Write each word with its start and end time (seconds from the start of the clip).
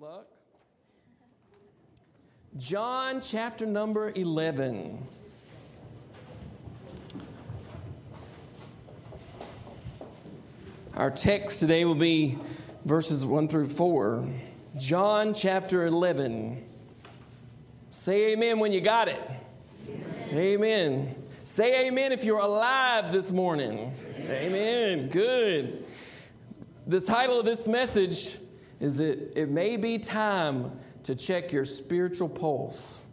luck. 0.00 0.26
John 2.56 3.20
chapter 3.20 3.66
number 3.66 4.12
11. 4.14 5.06
Our 10.94 11.10
text 11.10 11.60
today 11.60 11.84
will 11.84 11.94
be 11.94 12.38
verses 12.86 13.26
1 13.26 13.48
through 13.48 13.66
4. 13.66 14.26
John 14.78 15.34
chapter 15.34 15.84
11. 15.84 16.64
Say 17.90 18.32
amen 18.32 18.58
when 18.58 18.72
you 18.72 18.80
got 18.80 19.08
it. 19.08 19.20
Amen. 20.30 20.38
amen. 20.38 21.24
Say 21.42 21.88
amen 21.88 22.12
if 22.12 22.24
you're 22.24 22.38
alive 22.38 23.12
this 23.12 23.32
morning. 23.32 23.94
Amen. 24.16 24.30
amen. 24.30 25.08
Good. 25.10 25.84
The 26.86 27.02
title 27.02 27.38
of 27.38 27.44
this 27.44 27.68
message 27.68 28.38
is 28.80 29.00
it, 29.00 29.32
it 29.36 29.50
may 29.50 29.76
be 29.76 29.98
time 29.98 30.72
to 31.04 31.14
check 31.14 31.52
your 31.52 31.64
spiritual 31.64 32.28
pulse. 32.28 33.06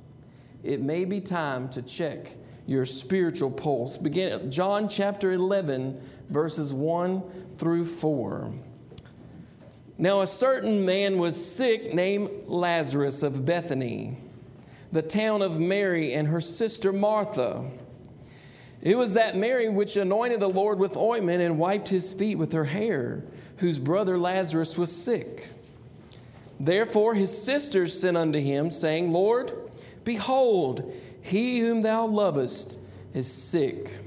It 0.63 0.81
may 0.81 1.05
be 1.05 1.21
time 1.21 1.69
to 1.69 1.81
check 1.81 2.35
your 2.65 2.85
spiritual 2.85 3.51
pulse. 3.51 3.97
Begin 3.97 4.31
at 4.31 4.49
John 4.49 4.89
chapter 4.89 5.33
11, 5.33 6.01
verses 6.29 6.73
1 6.73 7.23
through 7.57 7.85
4. 7.85 8.53
Now, 9.97 10.21
a 10.21 10.27
certain 10.27 10.85
man 10.85 11.17
was 11.17 11.43
sick 11.43 11.93
named 11.93 12.29
Lazarus 12.45 13.23
of 13.23 13.45
Bethany, 13.45 14.17
the 14.91 15.01
town 15.01 15.41
of 15.41 15.59
Mary 15.59 16.13
and 16.13 16.27
her 16.27 16.41
sister 16.41 16.93
Martha. 16.93 17.65
It 18.81 18.95
was 18.95 19.13
that 19.13 19.35
Mary 19.35 19.69
which 19.69 19.97
anointed 19.97 20.39
the 20.39 20.49
Lord 20.49 20.77
with 20.77 20.95
ointment 20.95 21.41
and 21.41 21.57
wiped 21.57 21.89
his 21.89 22.13
feet 22.13 22.35
with 22.35 22.51
her 22.51 22.65
hair, 22.65 23.23
whose 23.57 23.79
brother 23.79 24.19
Lazarus 24.19 24.77
was 24.77 24.95
sick. 24.95 25.49
Therefore 26.59 27.13
his 27.13 27.35
sisters 27.35 27.99
sent 27.99 28.17
unto 28.17 28.39
him, 28.39 28.71
saying, 28.71 29.11
Lord, 29.11 29.51
behold, 30.03 30.93
he 31.21 31.59
whom 31.59 31.81
thou 31.81 32.05
lovest 32.05 32.77
is 33.13 33.31
sick. 33.31 33.99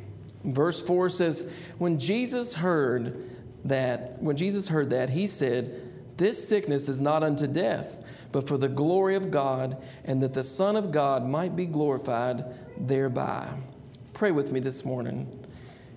Verse 0.44 0.82
4 0.82 1.08
says, 1.10 1.46
When 1.78 1.98
Jesus 1.98 2.54
heard 2.54 3.30
that, 3.64 4.20
when 4.22 4.36
Jesus 4.36 4.68
heard 4.68 4.90
that, 4.90 5.10
he 5.10 5.26
said, 5.26 5.92
This 6.16 6.46
sickness 6.48 6.88
is 6.88 7.00
not 7.00 7.22
unto 7.22 7.46
death, 7.46 8.02
but 8.32 8.48
for 8.48 8.56
the 8.56 8.68
glory 8.68 9.16
of 9.16 9.30
God, 9.30 9.76
and 10.04 10.22
that 10.22 10.34
the 10.34 10.44
Son 10.44 10.76
of 10.76 10.92
God 10.92 11.24
might 11.24 11.56
be 11.56 11.66
glorified 11.66 12.44
thereby. 12.78 13.52
Pray 14.14 14.30
with 14.30 14.50
me 14.50 14.60
this 14.60 14.84
morning. 14.84 15.36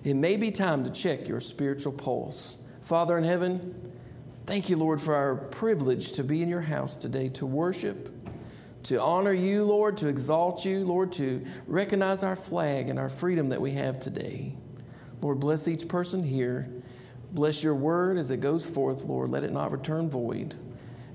It 0.04 0.14
may 0.14 0.36
be 0.36 0.50
time 0.50 0.84
to 0.84 0.90
check 0.90 1.26
your 1.26 1.40
spiritual 1.40 1.92
pulse. 1.92 2.58
Father 2.82 3.16
in 3.16 3.24
heaven, 3.24 3.92
Thank 4.46 4.68
you, 4.68 4.76
Lord, 4.76 5.00
for 5.00 5.14
our 5.14 5.36
privilege 5.36 6.12
to 6.12 6.22
be 6.22 6.42
in 6.42 6.50
your 6.50 6.60
house 6.60 6.96
today 6.96 7.30
to 7.30 7.46
worship, 7.46 8.14
to 8.84 9.00
honor 9.00 9.32
you, 9.32 9.64
Lord, 9.64 9.96
to 9.98 10.08
exalt 10.08 10.66
you, 10.66 10.84
Lord, 10.84 11.12
to 11.12 11.46
recognize 11.66 12.22
our 12.22 12.36
flag 12.36 12.90
and 12.90 12.98
our 12.98 13.08
freedom 13.08 13.48
that 13.48 13.60
we 13.60 13.70
have 13.72 13.98
today. 13.98 14.54
Lord, 15.22 15.40
bless 15.40 15.66
each 15.66 15.88
person 15.88 16.22
here. 16.22 16.68
Bless 17.32 17.64
your 17.64 17.74
word 17.74 18.18
as 18.18 18.30
it 18.30 18.40
goes 18.42 18.68
forth, 18.68 19.04
Lord. 19.04 19.30
Let 19.30 19.44
it 19.44 19.52
not 19.52 19.72
return 19.72 20.10
void. 20.10 20.54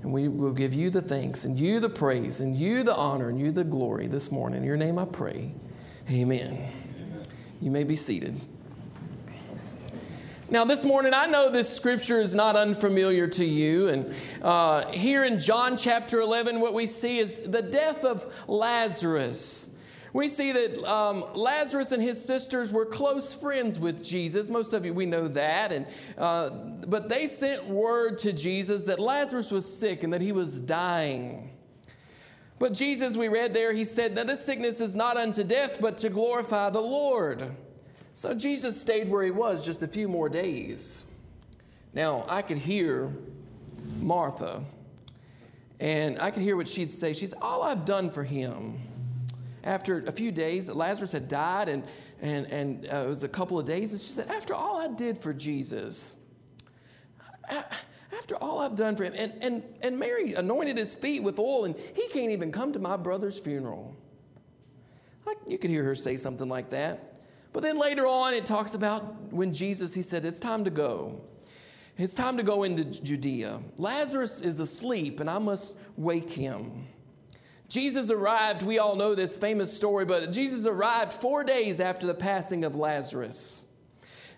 And 0.02 0.12
we 0.12 0.26
will 0.26 0.52
give 0.52 0.74
you 0.74 0.90
the 0.90 1.02
thanks 1.02 1.44
and 1.44 1.56
you 1.56 1.78
the 1.78 1.88
praise 1.88 2.40
and 2.40 2.56
you 2.56 2.82
the 2.82 2.96
honor 2.96 3.28
and 3.28 3.38
you 3.38 3.52
the 3.52 3.62
glory 3.62 4.08
this 4.08 4.32
morning. 4.32 4.62
In 4.62 4.66
your 4.66 4.76
name 4.76 4.98
I 4.98 5.04
pray. 5.04 5.54
Amen. 6.10 6.72
You 7.60 7.70
may 7.70 7.84
be 7.84 7.94
seated. 7.94 8.40
Now, 10.50 10.64
this 10.64 10.84
morning, 10.84 11.14
I 11.14 11.26
know 11.26 11.48
this 11.48 11.72
scripture 11.72 12.20
is 12.20 12.34
not 12.34 12.56
unfamiliar 12.56 13.28
to 13.28 13.44
you. 13.44 13.86
And 13.86 14.12
uh, 14.42 14.84
here 14.90 15.22
in 15.22 15.38
John 15.38 15.76
chapter 15.76 16.20
11, 16.20 16.58
what 16.58 16.74
we 16.74 16.86
see 16.86 17.20
is 17.20 17.38
the 17.38 17.62
death 17.62 18.04
of 18.04 18.26
Lazarus. 18.48 19.70
We 20.12 20.26
see 20.26 20.50
that 20.50 20.76
um, 20.90 21.24
Lazarus 21.36 21.92
and 21.92 22.02
his 22.02 22.22
sisters 22.22 22.72
were 22.72 22.84
close 22.84 23.32
friends 23.32 23.78
with 23.78 24.02
Jesus. 24.02 24.50
Most 24.50 24.72
of 24.72 24.84
you, 24.84 24.92
we 24.92 25.06
know 25.06 25.28
that. 25.28 25.70
And, 25.70 25.86
uh, 26.18 26.50
but 26.88 27.08
they 27.08 27.28
sent 27.28 27.66
word 27.66 28.18
to 28.18 28.32
Jesus 28.32 28.82
that 28.84 28.98
Lazarus 28.98 29.52
was 29.52 29.72
sick 29.72 30.02
and 30.02 30.12
that 30.12 30.20
he 30.20 30.32
was 30.32 30.60
dying. 30.60 31.50
But 32.58 32.72
Jesus, 32.72 33.16
we 33.16 33.28
read 33.28 33.54
there, 33.54 33.72
he 33.72 33.84
said, 33.84 34.16
Now 34.16 34.24
this 34.24 34.44
sickness 34.44 34.80
is 34.80 34.96
not 34.96 35.16
unto 35.16 35.44
death, 35.44 35.80
but 35.80 35.96
to 35.98 36.08
glorify 36.08 36.70
the 36.70 36.80
Lord. 36.80 37.54
So 38.12 38.34
Jesus 38.34 38.80
stayed 38.80 39.08
where 39.08 39.24
he 39.24 39.30
was 39.30 39.64
just 39.64 39.82
a 39.82 39.88
few 39.88 40.08
more 40.08 40.28
days. 40.28 41.04
Now, 41.92 42.24
I 42.28 42.42
could 42.42 42.58
hear 42.58 43.12
Martha, 43.98 44.62
and 45.78 46.20
I 46.20 46.30
could 46.30 46.42
hear 46.42 46.56
what 46.56 46.68
she'd 46.68 46.90
say. 46.90 47.12
She's 47.12 47.34
all 47.40 47.62
I've 47.62 47.84
done 47.84 48.10
for 48.10 48.22
him. 48.22 48.80
After 49.64 50.04
a 50.06 50.12
few 50.12 50.32
days, 50.32 50.70
Lazarus 50.70 51.12
had 51.12 51.28
died, 51.28 51.68
and, 51.68 51.84
and, 52.20 52.46
and 52.46 52.86
uh, 52.86 53.04
it 53.04 53.08
was 53.08 53.24
a 53.24 53.28
couple 53.28 53.58
of 53.58 53.66
days, 53.66 53.92
and 53.92 54.00
she 54.00 54.12
said, 54.12 54.28
After 54.28 54.54
all 54.54 54.80
I 54.80 54.88
did 54.88 55.18
for 55.18 55.34
Jesus, 55.34 56.14
after 58.16 58.36
all 58.36 58.60
I've 58.60 58.76
done 58.76 58.96
for 58.96 59.04
him, 59.04 59.14
and, 59.16 59.32
and, 59.42 59.62
and 59.82 59.98
Mary 59.98 60.34
anointed 60.34 60.78
his 60.78 60.94
feet 60.94 61.22
with 61.22 61.38
oil, 61.38 61.64
and 61.64 61.74
he 61.94 62.08
can't 62.08 62.30
even 62.30 62.52
come 62.52 62.72
to 62.72 62.78
my 62.78 62.96
brother's 62.96 63.38
funeral. 63.38 63.96
Like, 65.26 65.38
you 65.46 65.58
could 65.58 65.70
hear 65.70 65.84
her 65.84 65.94
say 65.94 66.16
something 66.16 66.48
like 66.48 66.70
that. 66.70 67.09
But 67.52 67.62
then 67.62 67.78
later 67.78 68.06
on, 68.06 68.34
it 68.34 68.46
talks 68.46 68.74
about 68.74 69.32
when 69.32 69.52
Jesus, 69.52 69.92
he 69.94 70.02
said, 70.02 70.24
It's 70.24 70.40
time 70.40 70.64
to 70.64 70.70
go. 70.70 71.20
It's 71.98 72.14
time 72.14 72.36
to 72.36 72.42
go 72.42 72.62
into 72.62 72.84
Judea. 72.84 73.60
Lazarus 73.76 74.40
is 74.40 74.60
asleep, 74.60 75.20
and 75.20 75.28
I 75.28 75.38
must 75.38 75.76
wake 75.96 76.30
him. 76.30 76.86
Jesus 77.68 78.10
arrived, 78.10 78.62
we 78.62 78.78
all 78.78 78.96
know 78.96 79.14
this 79.14 79.36
famous 79.36 79.72
story, 79.72 80.04
but 80.04 80.32
Jesus 80.32 80.66
arrived 80.66 81.12
four 81.12 81.44
days 81.44 81.80
after 81.80 82.06
the 82.06 82.14
passing 82.14 82.64
of 82.64 82.74
Lazarus. 82.74 83.64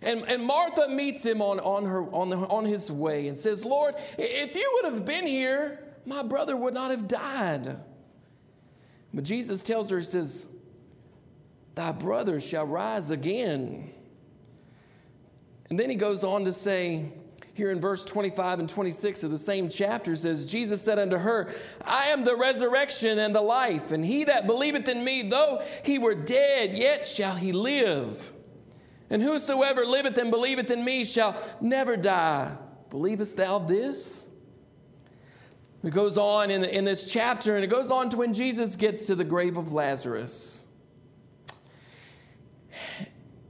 And, 0.02 0.22
and 0.22 0.44
Martha 0.44 0.88
meets 0.88 1.24
him 1.24 1.40
on, 1.40 1.60
on, 1.60 1.86
her, 1.86 2.02
on, 2.12 2.28
the, 2.28 2.36
on 2.36 2.64
his 2.64 2.90
way 2.90 3.28
and 3.28 3.38
says, 3.38 3.64
Lord, 3.64 3.94
if 4.18 4.54
you 4.56 4.70
would 4.74 4.92
have 4.92 5.04
been 5.04 5.26
here, 5.26 5.78
my 6.04 6.22
brother 6.22 6.56
would 6.56 6.74
not 6.74 6.90
have 6.90 7.06
died. 7.06 7.76
But 9.14 9.24
Jesus 9.24 9.62
tells 9.62 9.90
her, 9.90 9.98
He 9.98 10.04
says, 10.04 10.46
Thy 11.74 11.92
brother 11.92 12.40
shall 12.40 12.66
rise 12.66 13.10
again. 13.10 13.92
And 15.70 15.78
then 15.78 15.88
he 15.88 15.96
goes 15.96 16.22
on 16.22 16.44
to 16.44 16.52
say, 16.52 17.12
here 17.54 17.70
in 17.70 17.80
verse 17.80 18.04
25 18.04 18.60
and 18.60 18.68
26 18.68 19.24
of 19.24 19.30
the 19.30 19.38
same 19.38 19.68
chapter 19.68 20.16
says, 20.16 20.46
Jesus 20.46 20.80
said 20.80 20.98
unto 20.98 21.18
her, 21.18 21.52
I 21.84 22.06
am 22.06 22.24
the 22.24 22.36
resurrection 22.36 23.18
and 23.18 23.34
the 23.34 23.42
life, 23.42 23.90
and 23.90 24.04
he 24.04 24.24
that 24.24 24.46
believeth 24.46 24.88
in 24.88 25.04
me, 25.04 25.22
though 25.28 25.62
he 25.84 25.98
were 25.98 26.14
dead, 26.14 26.76
yet 26.76 27.04
shall 27.04 27.36
he 27.36 27.52
live. 27.52 28.32
And 29.10 29.22
whosoever 29.22 29.84
liveth 29.84 30.16
and 30.16 30.30
believeth 30.30 30.70
in 30.70 30.82
me 30.82 31.04
shall 31.04 31.36
never 31.60 31.96
die. 31.96 32.56
Believest 32.88 33.36
thou 33.36 33.58
this? 33.58 34.28
It 35.84 35.90
goes 35.90 36.16
on 36.16 36.50
in, 36.50 36.62
the, 36.62 36.74
in 36.74 36.84
this 36.84 37.10
chapter, 37.10 37.54
and 37.54 37.64
it 37.64 37.68
goes 37.68 37.90
on 37.90 38.08
to 38.10 38.16
when 38.16 38.32
Jesus 38.32 38.76
gets 38.76 39.06
to 39.06 39.14
the 39.14 39.24
grave 39.24 39.58
of 39.58 39.72
Lazarus. 39.72 40.61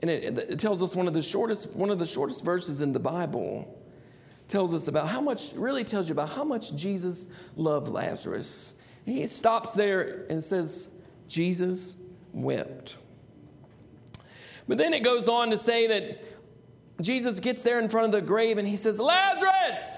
And 0.03 0.11
it, 0.11 0.39
it 0.51 0.59
tells 0.59 0.83
us 0.83 0.95
one 0.97 1.07
of 1.07 1.15
the 1.15 1.23
shortest, 1.23 1.75
one 1.77 1.89
of 1.89 1.99
the 1.99 2.07
shortest 2.07 2.45
verses 2.45 2.83
in 2.83 2.93
the 2.93 3.01
Bible 3.01 3.79
tells 4.49 4.75
us 4.75 4.89
about 4.89 5.09
how 5.09 5.21
much, 5.21 5.53
really 5.55 5.85
tells 5.85 6.09
you 6.09 6.13
about 6.13 6.29
how 6.29 6.45
much 6.45 6.75
Jesus 6.75 7.29
loved 7.57 7.89
Lazarus. 7.89 8.75
He 9.07 9.27
stops 9.27 9.73
there 9.73 10.27
and 10.29 10.43
says, 10.43 10.89
Jesus 11.29 11.97
wept. 12.33 12.99
But 14.69 14.79
then 14.79 14.93
it 14.93 15.03
goes 15.03 15.29
on 15.29 15.51
to 15.51 15.57
say 15.57 15.87
that 15.87 16.21
Jesus 17.01 17.41
gets 17.41 17.63
there 17.63 17.81
in 17.81 17.89
front 17.89 18.07
of 18.07 18.13
the 18.13 18.21
grave 18.21 18.59
and 18.59 18.69
he 18.69 18.77
says, 18.77 19.01
Lazarus, 19.01 19.97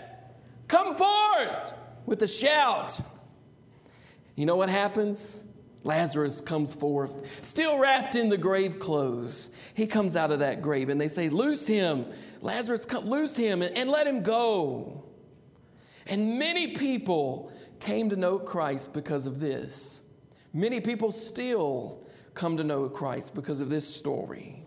come 0.69 0.95
forth 0.95 1.75
with 2.07 2.23
a 2.23 2.29
shout. 2.29 2.99
You 4.37 4.47
know 4.47 4.57
what 4.57 4.69
happens? 4.69 5.45
Lazarus 5.85 6.41
comes 6.41 6.75
forth, 6.75 7.15
still 7.43 7.79
wrapped 7.79 8.17
in 8.17 8.31
the 8.31 8.39
grave 8.39 8.79
clothes. 8.79 9.51
He 9.75 9.87
comes 9.87 10.17
out 10.17 10.33
of 10.33 10.39
that 10.39 10.63
grave, 10.63 10.89
and 10.89 10.99
they 11.01 11.09
say, 11.09 11.29
Loose 11.29 11.67
him. 11.67 12.07
Lazarus, 12.41 12.85
come, 12.85 13.05
loose 13.05 13.37
him 13.37 13.63
and, 13.63 13.77
and 13.77 13.91
let 13.91 14.07
him 14.07 14.23
go. 14.23 15.05
And 16.07 16.39
many 16.39 16.69
people 16.69 17.53
came 17.81 18.11
to 18.11 18.17
know 18.17 18.39
Christ 18.39 18.93
because 18.93 19.27
of 19.27 19.41
this. 19.41 20.03
Many 20.53 20.81
people 20.81 21.13
still 21.13 22.03
come 22.33 22.57
to 22.57 22.65
know 22.65 22.89
Christ 22.89 23.35
because 23.35 23.61
of 23.61 23.69
this 23.69 23.87
story. 23.87 24.63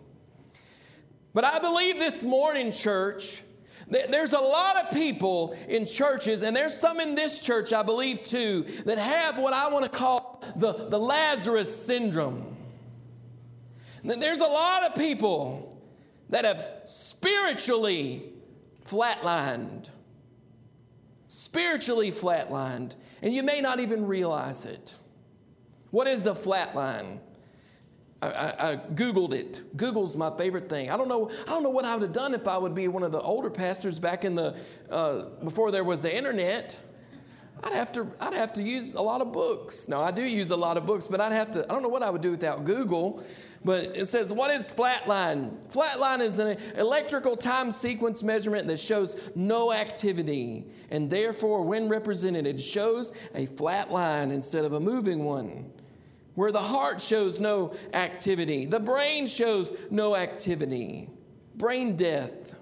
But 1.34 1.44
I 1.44 1.58
believe 1.58 1.98
this 1.98 2.24
morning, 2.24 2.72
church, 2.72 3.42
there's 3.90 4.32
a 4.32 4.40
lot 4.40 4.76
of 4.76 4.90
people 4.90 5.56
in 5.68 5.86
churches, 5.86 6.42
and 6.42 6.54
there's 6.54 6.76
some 6.76 7.00
in 7.00 7.14
this 7.14 7.40
church, 7.40 7.72
I 7.72 7.82
believe 7.82 8.22
too, 8.22 8.64
that 8.84 8.98
have 8.98 9.38
what 9.38 9.52
I 9.52 9.68
want 9.68 9.84
to 9.84 9.90
call 9.90 10.44
the, 10.56 10.88
the 10.88 10.98
Lazarus 10.98 11.74
syndrome. 11.86 12.56
There's 14.04 14.40
a 14.40 14.46
lot 14.46 14.84
of 14.84 14.94
people 14.94 15.82
that 16.30 16.44
have 16.44 16.64
spiritually 16.84 18.32
flatlined. 18.84 19.88
spiritually 21.26 22.10
flatlined, 22.10 22.94
and 23.22 23.34
you 23.34 23.42
may 23.42 23.60
not 23.60 23.80
even 23.80 24.06
realize 24.06 24.64
it. 24.64 24.96
What 25.90 26.06
is 26.06 26.26
a 26.26 26.32
flatline? 26.32 27.18
I, 28.20 28.54
I, 28.58 28.76
Googled 28.94 29.32
it. 29.32 29.62
Google's 29.76 30.16
my 30.16 30.36
favorite 30.36 30.68
thing. 30.68 30.90
I 30.90 30.96
don't 30.96 31.08
know. 31.08 31.30
I 31.46 31.50
don't 31.50 31.62
know 31.62 31.70
what 31.70 31.84
I 31.84 31.94
would 31.94 32.02
have 32.02 32.12
done 32.12 32.34
if 32.34 32.48
I 32.48 32.58
would 32.58 32.74
be 32.74 32.88
one 32.88 33.04
of 33.04 33.12
the 33.12 33.20
older 33.20 33.48
pastors 33.48 34.00
back 34.00 34.24
in 34.24 34.34
the 34.34 34.56
uh, 34.90 35.26
before 35.44 35.70
there 35.70 35.84
was 35.84 36.02
the 36.02 36.14
internet. 36.14 36.78
I'd 37.62 37.74
have 37.74 37.92
to. 37.92 38.10
I'd 38.20 38.34
have 38.34 38.52
to 38.54 38.62
use 38.62 38.94
a 38.94 39.00
lot 39.00 39.20
of 39.20 39.32
books. 39.32 39.86
No, 39.86 40.02
I 40.02 40.10
do 40.10 40.22
use 40.22 40.50
a 40.50 40.56
lot 40.56 40.76
of 40.76 40.84
books, 40.84 41.06
but 41.06 41.20
I'd 41.20 41.32
have 41.32 41.52
to. 41.52 41.64
I 41.64 41.68
don't 41.68 41.82
know 41.82 41.88
what 41.88 42.02
I 42.02 42.10
would 42.10 42.22
do 42.22 42.32
without 42.32 42.64
Google. 42.64 43.22
But 43.64 43.96
it 43.96 44.06
says, 44.06 44.32
what 44.32 44.52
is 44.52 44.72
flatline? 44.72 45.52
Flatline 45.72 46.20
is 46.20 46.38
an 46.38 46.56
electrical 46.76 47.36
time 47.36 47.72
sequence 47.72 48.22
measurement 48.22 48.68
that 48.68 48.78
shows 48.78 49.16
no 49.34 49.72
activity, 49.72 50.64
and 50.92 51.10
therefore, 51.10 51.62
when 51.62 51.88
represented, 51.88 52.46
it 52.46 52.60
shows 52.60 53.12
a 53.34 53.46
flat 53.46 53.90
line 53.90 54.30
instead 54.30 54.64
of 54.64 54.74
a 54.74 54.80
moving 54.80 55.24
one 55.24 55.72
where 56.38 56.52
the 56.52 56.60
heart 56.60 57.00
shows 57.00 57.40
no 57.40 57.74
activity, 57.94 58.64
the 58.64 58.78
brain 58.78 59.26
shows 59.26 59.74
no 59.90 60.14
activity, 60.14 61.10
brain 61.56 61.96
death. 61.96 62.54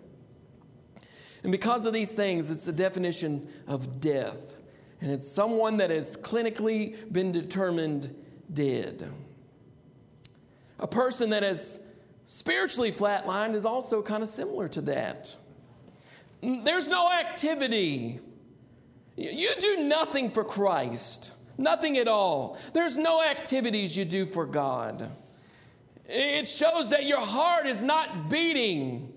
And 1.43 1.53
because 1.53 1.85
of 1.85 1.93
these 1.93 2.13
things, 2.13 2.51
it's 2.51 2.65
the 2.65 2.73
definition 2.73 3.47
of 3.67 4.01
death. 4.01 4.57
And 5.03 5.11
it's 5.11 5.31
someone 5.31 5.77
that 5.77 5.91
has 5.91 6.17
clinically 6.17 7.13
been 7.13 7.33
determined 7.33 8.17
dead. 8.51 9.13
A 10.79 10.87
person 10.87 11.29
that 11.29 11.43
is 11.45 11.79
spiritually 12.25 12.91
flatlined 12.91 13.55
is 13.55 13.67
also 13.67 14.01
kind 14.01 14.23
of 14.23 14.31
similar 14.31 14.71
to 14.71 14.81
that. 14.81 15.37
There's 16.41 16.89
no 16.89 17.13
activity. 17.13 18.21
You 19.17 19.51
do 19.61 19.85
nothing 19.85 20.31
for 20.31 20.45
Christ. 20.45 21.35
Nothing 21.59 21.97
at 21.99 22.09
all. 22.09 22.59
There's 22.73 22.97
no 22.97 23.23
activities 23.23 23.97
you 23.97 24.05
do 24.05 24.27
for 24.27 24.47
God. 24.47 25.11
It 26.09 26.47
shows 26.47 26.91
that 26.91 27.07
your 27.07 27.21
heart 27.21 27.67
is 27.67 27.83
not 27.83 28.31
beating, 28.31 29.13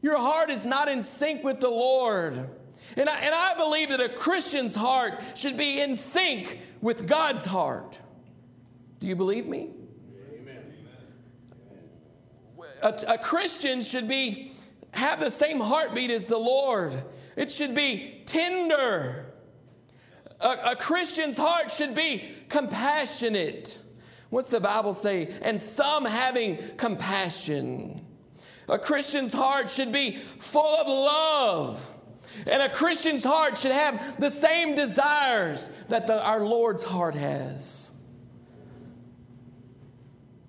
your 0.00 0.18
heart 0.18 0.50
is 0.50 0.64
not 0.64 0.88
in 0.88 1.02
sync 1.02 1.44
with 1.44 1.60
the 1.60 1.70
Lord. 1.70 2.48
And 2.96 3.08
I, 3.08 3.18
and 3.20 3.34
I 3.34 3.54
believe 3.54 3.90
that 3.90 4.00
a 4.00 4.08
Christian's 4.08 4.74
heart 4.74 5.22
should 5.34 5.56
be 5.56 5.80
in 5.80 5.96
sync 5.96 6.60
with 6.80 7.06
God's 7.06 7.44
heart. 7.44 8.00
Do 8.98 9.06
you 9.06 9.16
believe 9.16 9.46
me? 9.46 9.70
Amen. 10.34 10.62
A, 12.82 13.14
a 13.14 13.18
Christian 13.18 13.82
should 13.82 14.08
be 14.08 14.52
have 14.92 15.20
the 15.20 15.30
same 15.30 15.60
heartbeat 15.60 16.10
as 16.10 16.26
the 16.26 16.38
Lord. 16.38 17.02
It 17.36 17.50
should 17.50 17.74
be 17.74 18.22
tender. 18.26 19.31
A, 20.42 20.72
a 20.72 20.76
Christian's 20.76 21.36
heart 21.36 21.70
should 21.70 21.94
be 21.94 22.24
compassionate. 22.48 23.78
What's 24.30 24.50
the 24.50 24.60
Bible 24.60 24.94
say? 24.94 25.32
And 25.42 25.60
some 25.60 26.04
having 26.04 26.58
compassion. 26.76 28.04
A 28.68 28.78
Christian's 28.78 29.32
heart 29.32 29.70
should 29.70 29.92
be 29.92 30.16
full 30.38 30.76
of 30.76 30.88
love. 30.88 31.88
And 32.46 32.62
a 32.62 32.68
Christian's 32.68 33.24
heart 33.24 33.58
should 33.58 33.72
have 33.72 34.18
the 34.18 34.30
same 34.30 34.74
desires 34.74 35.68
that 35.88 36.06
the, 36.06 36.24
our 36.24 36.44
Lord's 36.44 36.82
heart 36.82 37.14
has. 37.14 37.90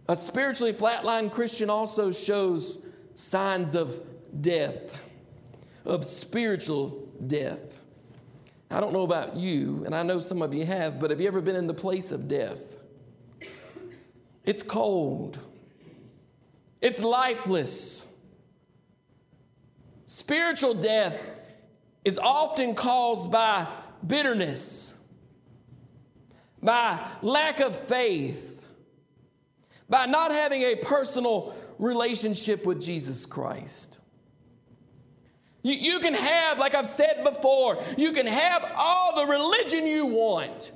A 0.08 0.16
spiritually 0.16 0.74
flatlined 0.74 1.32
Christian 1.32 1.70
also 1.70 2.12
shows 2.12 2.80
signs 3.16 3.76
of 3.76 4.00
death, 4.42 5.04
of 5.86 6.04
spiritual 6.06 7.10
death. 7.28 7.80
I 8.74 8.80
don't 8.80 8.92
know 8.92 9.04
about 9.04 9.36
you, 9.36 9.84
and 9.86 9.94
I 9.94 10.02
know 10.02 10.20
some 10.20 10.42
of 10.42 10.52
you 10.52 10.66
have, 10.66 11.00
but 11.00 11.12
have 11.12 11.22
you 11.22 11.28
ever 11.28 11.42
been 11.42 11.56
in 11.56 11.68
the 11.68 11.76
place 11.76 12.12
of 12.12 12.28
death? 12.28 12.82
It's 14.46 14.64
cold, 14.64 15.38
it's 16.82 17.00
lifeless. 17.00 18.08
Spiritual 20.08 20.74
death 20.74 21.30
is 22.04 22.18
often 22.18 22.74
caused 22.74 23.32
by 23.32 23.68
bitterness, 24.06 24.96
by 26.62 27.00
lack 27.22 27.60
of 27.60 27.76
faith, 27.88 28.66
by 29.88 30.08
not 30.08 30.32
having 30.32 30.64
a 30.64 30.78
personal 30.78 31.56
relationship 31.78 32.66
with 32.66 32.82
Jesus 32.82 33.28
Christ. 33.28 34.00
You, 35.64 35.74
you 35.74 36.00
can 36.00 36.14
have, 36.14 36.60
like 36.60 36.76
I've 36.76 36.86
said 36.86 37.24
before, 37.24 37.82
you 37.98 38.12
can 38.12 38.28
have 38.28 38.70
all 38.76 39.16
the 39.16 39.26
religion 39.26 39.88
you 39.88 40.06
want. 40.06 40.74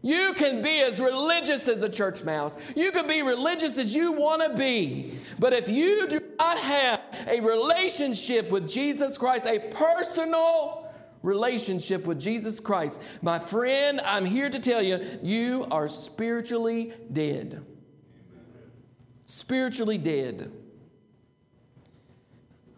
You 0.00 0.32
can 0.34 0.62
be 0.62 0.80
as 0.80 1.00
religious 1.00 1.66
as 1.66 1.82
a 1.82 1.88
church 1.88 2.22
mouse. 2.22 2.56
You 2.76 2.92
can 2.92 3.08
be 3.08 3.22
religious 3.22 3.78
as 3.78 3.94
you 3.94 4.12
want 4.12 4.42
to 4.42 4.56
be. 4.56 5.18
But 5.40 5.52
if 5.52 5.68
you 5.68 6.06
do 6.06 6.20
not 6.38 6.56
have 6.58 7.00
a 7.26 7.40
relationship 7.40 8.50
with 8.50 8.68
Jesus 8.68 9.18
Christ, 9.18 9.44
a 9.46 9.58
personal 9.58 10.88
relationship 11.22 12.06
with 12.06 12.20
Jesus 12.20 12.60
Christ, 12.60 13.00
my 13.22 13.40
friend, 13.40 14.00
I'm 14.04 14.24
here 14.24 14.48
to 14.48 14.60
tell 14.60 14.82
you, 14.82 15.04
you 15.20 15.66
are 15.72 15.88
spiritually 15.88 16.92
dead. 17.12 17.64
Spiritually 19.26 19.98
dead. 19.98 20.52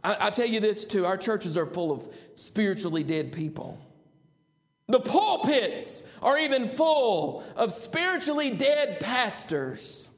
I, 0.02 0.28
I 0.28 0.30
tell 0.30 0.46
you 0.46 0.60
this 0.60 0.86
too 0.86 1.06
our 1.06 1.16
churches 1.16 1.56
are 1.56 1.66
full 1.66 1.92
of 1.92 2.08
spiritually 2.34 3.04
dead 3.04 3.32
people. 3.32 3.78
The 4.88 5.00
pulpits 5.00 6.02
are 6.20 6.38
even 6.38 6.68
full 6.68 7.44
of 7.54 7.72
spiritually 7.72 8.50
dead 8.50 8.98
pastors. 8.98 10.10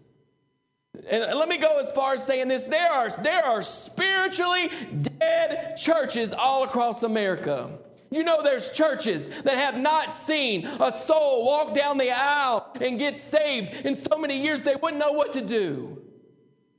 And 1.11 1.39
let 1.39 1.49
me 1.49 1.59
go 1.59 1.81
as 1.81 1.93
far 1.93 2.15
as 2.15 2.25
saying 2.25 2.49
this 2.49 2.65
there 2.65 2.91
are, 2.91 3.11
there 3.23 3.45
are 3.45 3.63
spiritually 3.63 4.71
dead 5.19 5.77
churches 5.77 6.33
all 6.33 6.65
across 6.65 7.03
America. 7.03 7.79
You 8.11 8.25
know, 8.25 8.43
there's 8.43 8.71
churches 8.71 9.29
that 9.43 9.57
have 9.57 9.79
not 9.79 10.13
seen 10.13 10.67
a 10.67 10.93
soul 10.93 11.47
walk 11.47 11.75
down 11.75 11.97
the 11.97 12.11
aisle 12.11 12.71
and 12.81 12.99
get 12.99 13.17
saved 13.17 13.87
in 13.87 13.95
so 13.95 14.19
many 14.19 14.43
years 14.43 14.63
they 14.63 14.77
wouldn't 14.77 15.01
know 15.01 15.13
what 15.13 15.33
to 15.33 15.41
do. 15.41 16.03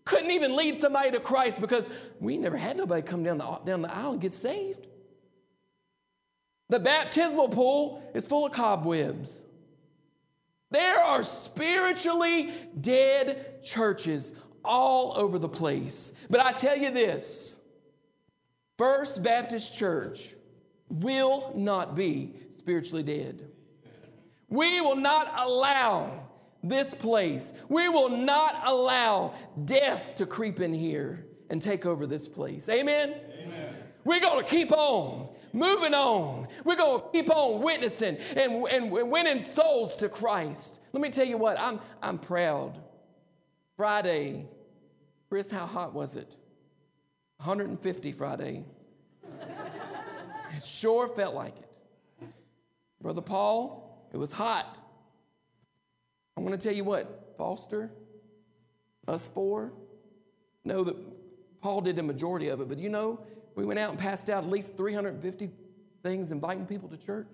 Couldn't 0.05 0.31
even 0.31 0.55
lead 0.55 0.77
somebody 0.77 1.11
to 1.11 1.19
Christ 1.19 1.61
because 1.61 1.89
we 2.19 2.37
never 2.37 2.57
had 2.57 2.75
nobody 2.77 3.01
come 3.01 3.23
down 3.23 3.37
the, 3.37 3.59
down 3.65 3.81
the 3.81 3.95
aisle 3.95 4.13
and 4.13 4.21
get 4.21 4.33
saved. 4.33 4.87
The 6.69 6.79
baptismal 6.79 7.49
pool 7.49 8.03
is 8.13 8.27
full 8.27 8.45
of 8.45 8.51
cobwebs. 8.51 9.43
There 10.71 10.99
are 10.99 11.23
spiritually 11.23 12.51
dead 12.79 13.63
churches 13.63 14.33
all 14.65 15.13
over 15.15 15.37
the 15.37 15.49
place. 15.49 16.11
But 16.29 16.39
I 16.39 16.51
tell 16.51 16.75
you 16.75 16.91
this 16.91 17.57
First 18.77 19.23
Baptist 19.23 19.77
Church 19.77 20.33
will 20.89 21.53
not 21.55 21.95
be 21.95 22.33
spiritually 22.57 23.03
dead. 23.03 23.47
We 24.49 24.81
will 24.81 24.95
not 24.95 25.31
allow 25.37 26.27
this 26.63 26.93
place. 26.93 27.53
We 27.69 27.89
will 27.89 28.09
not 28.09 28.61
allow 28.65 29.33
death 29.65 30.15
to 30.15 30.25
creep 30.25 30.59
in 30.59 30.73
here 30.73 31.25
and 31.49 31.61
take 31.61 31.85
over 31.85 32.07
this 32.07 32.27
place. 32.27 32.69
Amen? 32.69 33.15
Amen. 33.41 33.75
We're 34.05 34.21
going 34.21 34.43
to 34.43 34.49
keep 34.49 34.71
on 34.71 35.29
moving 35.53 35.93
on. 35.93 36.47
We're 36.65 36.75
going 36.75 37.01
to 37.01 37.07
keep 37.11 37.29
on 37.29 37.61
witnessing 37.61 38.17
and, 38.35 38.67
and 38.67 38.91
winning 38.91 39.39
souls 39.39 39.95
to 39.97 40.09
Christ. 40.09 40.79
Let 40.91 41.01
me 41.01 41.09
tell 41.09 41.27
you 41.27 41.37
what, 41.37 41.59
I'm, 41.59 41.79
I'm 42.01 42.17
proud. 42.17 42.79
Friday, 43.77 44.45
Chris, 45.29 45.49
how 45.49 45.65
hot 45.65 45.93
was 45.93 46.15
it? 46.15 46.35
150 47.37 48.11
Friday. 48.11 48.65
it 50.55 50.63
sure 50.63 51.07
felt 51.07 51.35
like 51.35 51.57
it. 51.57 52.27
Brother 53.01 53.21
Paul, 53.21 54.07
it 54.13 54.17
was 54.17 54.31
hot. 54.31 54.79
I'm 56.35 56.45
going 56.45 56.57
to 56.57 56.63
tell 56.63 56.75
you 56.75 56.83
what, 56.83 57.35
Foster, 57.37 57.91
us 59.07 59.27
four, 59.27 59.73
know 60.63 60.83
that 60.83 60.95
Paul 61.61 61.81
did 61.81 61.95
the 61.95 62.03
majority 62.03 62.49
of 62.49 62.61
it, 62.61 62.69
but 62.69 62.79
you 62.79 62.89
know, 62.89 63.19
we 63.55 63.65
went 63.65 63.79
out 63.79 63.91
and 63.91 63.99
passed 63.99 64.29
out 64.29 64.43
at 64.43 64.49
least 64.49 64.75
350 64.77 65.49
things 66.01 66.31
inviting 66.31 66.65
people 66.65 66.89
to 66.89 66.97
church. 66.97 67.31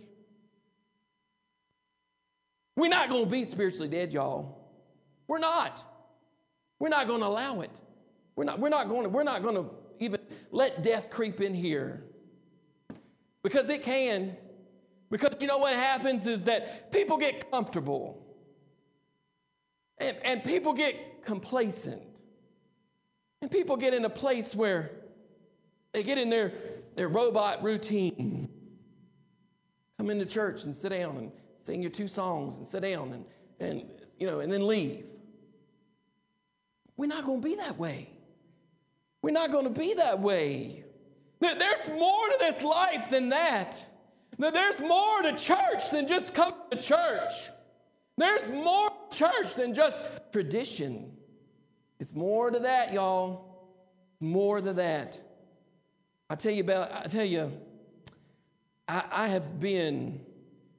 We're 2.75 2.89
not 2.89 3.09
going 3.09 3.25
to 3.25 3.29
be 3.29 3.45
spiritually 3.45 3.89
dead, 3.89 4.13
y'all. 4.13 4.57
We're 5.27 5.39
not. 5.39 5.83
We're 6.79 6.89
not 6.89 7.07
going 7.07 7.19
to 7.19 7.27
allow 7.27 7.61
it. 7.61 7.81
We're 8.35 8.45
not, 8.45 8.59
we're 8.59 8.69
not 8.69 8.87
going 8.87 9.03
to, 9.03 9.09
we're 9.09 9.23
not 9.23 9.43
going 9.43 9.55
to 9.55 9.69
even 9.99 10.19
let 10.51 10.81
death 10.81 11.09
creep 11.09 11.41
in 11.41 11.53
here. 11.53 12.03
Because 13.43 13.69
it 13.69 13.83
can. 13.83 14.37
Because 15.09 15.35
you 15.41 15.47
know 15.47 15.57
what 15.57 15.73
happens 15.73 16.27
is 16.27 16.45
that 16.45 16.91
people 16.91 17.17
get 17.17 17.51
comfortable. 17.51 18.25
And, 19.99 20.17
and 20.23 20.43
people 20.43 20.73
get 20.73 21.25
complacent. 21.25 22.01
And 23.41 23.49
people 23.49 23.77
get 23.77 23.93
in 23.93 24.05
a 24.05 24.09
place 24.09 24.55
where 24.55 24.91
they 25.93 26.03
get 26.03 26.17
in 26.17 26.29
their, 26.29 26.53
their 26.95 27.09
robot 27.09 27.63
routine. 27.63 28.49
come 29.97 30.09
into 30.09 30.25
church 30.25 30.65
and 30.65 30.75
sit 30.75 30.89
down 30.89 31.17
and 31.17 31.31
sing 31.61 31.81
your 31.81 31.91
two 31.91 32.07
songs 32.07 32.57
and 32.57 32.67
sit 32.67 32.81
down 32.81 33.13
and, 33.13 33.25
and 33.59 33.89
you 34.17 34.27
know, 34.27 34.39
and 34.39 34.51
then 34.51 34.67
leave. 34.67 35.05
We're 36.97 37.07
not 37.07 37.25
going 37.25 37.41
to 37.41 37.47
be 37.47 37.55
that 37.55 37.77
way. 37.77 38.09
We're 39.21 39.31
not 39.31 39.51
going 39.51 39.73
to 39.73 39.79
be 39.79 39.93
that 39.95 40.19
way. 40.19 40.83
There's 41.39 41.89
more 41.89 42.27
to 42.27 42.35
this 42.39 42.61
life 42.61 43.09
than 43.09 43.29
that. 43.29 43.85
There's 44.37 44.81
more 44.81 45.21
to 45.21 45.35
church 45.35 45.91
than 45.91 46.07
just 46.07 46.33
coming 46.33 46.55
to 46.71 46.77
church. 46.77 47.31
There's 48.19 48.51
more 48.51 48.91
church 49.11 49.55
than 49.55 49.73
just 49.73 50.03
tradition. 50.33 51.15
It's 52.01 52.13
more 52.13 52.51
to 52.51 52.59
that, 52.59 52.91
y'all. 52.91 53.69
More 54.19 54.59
to 54.59 54.73
that. 54.73 55.21
I 56.29 56.35
tell 56.35 56.51
you 56.51 56.61
about, 56.61 56.93
I 56.93 57.07
tell 57.07 57.23
you, 57.23 57.49
I, 58.89 59.03
I 59.09 59.27
have 59.29 59.61
been, 59.61 60.19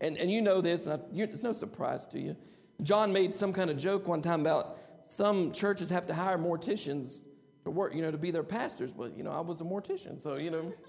and, 0.02 0.18
and 0.18 0.30
you 0.30 0.42
know 0.42 0.60
this, 0.60 0.86
I, 0.86 0.98
you, 1.12 1.24
it's 1.24 1.42
no 1.42 1.54
surprise 1.54 2.06
to 2.08 2.20
you. 2.20 2.36
John 2.82 3.10
made 3.10 3.34
some 3.34 3.54
kind 3.54 3.70
of 3.70 3.78
joke 3.78 4.06
one 4.06 4.20
time 4.20 4.42
about 4.42 4.76
some 5.06 5.50
churches 5.50 5.88
have 5.88 6.06
to 6.08 6.14
hire 6.14 6.36
morticians 6.36 7.22
to 7.64 7.70
work, 7.70 7.94
you 7.94 8.02
know, 8.02 8.10
to 8.10 8.18
be 8.18 8.30
their 8.30 8.42
pastors. 8.42 8.92
But, 8.92 9.16
you 9.16 9.22
know, 9.24 9.30
I 9.30 9.40
was 9.40 9.62
a 9.62 9.64
mortician, 9.64 10.20
so, 10.20 10.36
you 10.36 10.50
know. 10.50 10.74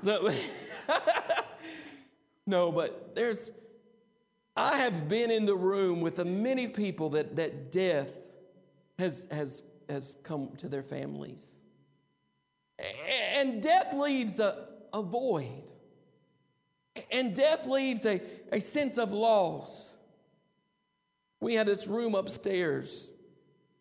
So, 0.00 0.28
no, 2.48 2.72
but 2.72 3.14
there's, 3.14 3.52
I 4.56 4.76
have 4.78 5.08
been 5.08 5.30
in 5.30 5.46
the 5.46 5.56
room 5.56 6.00
with 6.00 6.16
the 6.16 6.24
many 6.24 6.68
people 6.68 7.10
that, 7.10 7.36
that 7.36 7.72
death 7.72 8.12
has, 8.98 9.26
has, 9.30 9.62
has 9.88 10.16
come 10.22 10.50
to 10.58 10.68
their 10.68 10.82
families. 10.82 11.58
And 13.34 13.62
death 13.62 13.92
leaves 13.94 14.38
a, 14.38 14.68
a 14.92 15.02
void. 15.02 15.70
And 17.10 17.34
death 17.34 17.66
leaves 17.66 18.06
a, 18.06 18.20
a 18.52 18.60
sense 18.60 18.98
of 18.98 19.12
loss. 19.12 19.96
We 21.40 21.54
had 21.54 21.66
this 21.66 21.88
room 21.88 22.14
upstairs 22.14 23.12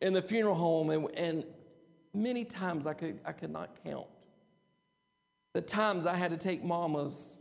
in 0.01 0.13
the 0.13 0.22
funeral 0.22 0.56
home, 0.56 0.89
and, 0.89 1.10
and 1.15 1.46
many 2.13 2.44
times 2.46 2.88
I 2.88 2.94
could, 2.94 3.20
I 3.24 3.32
could 3.32 3.51
not 3.51 3.84
count 3.84 4.08
the 5.53 5.62
times 5.62 6.06
I 6.06 6.15
had 6.15 6.32
to 6.32 6.38
take 6.38 6.63
mamas 6.63 7.38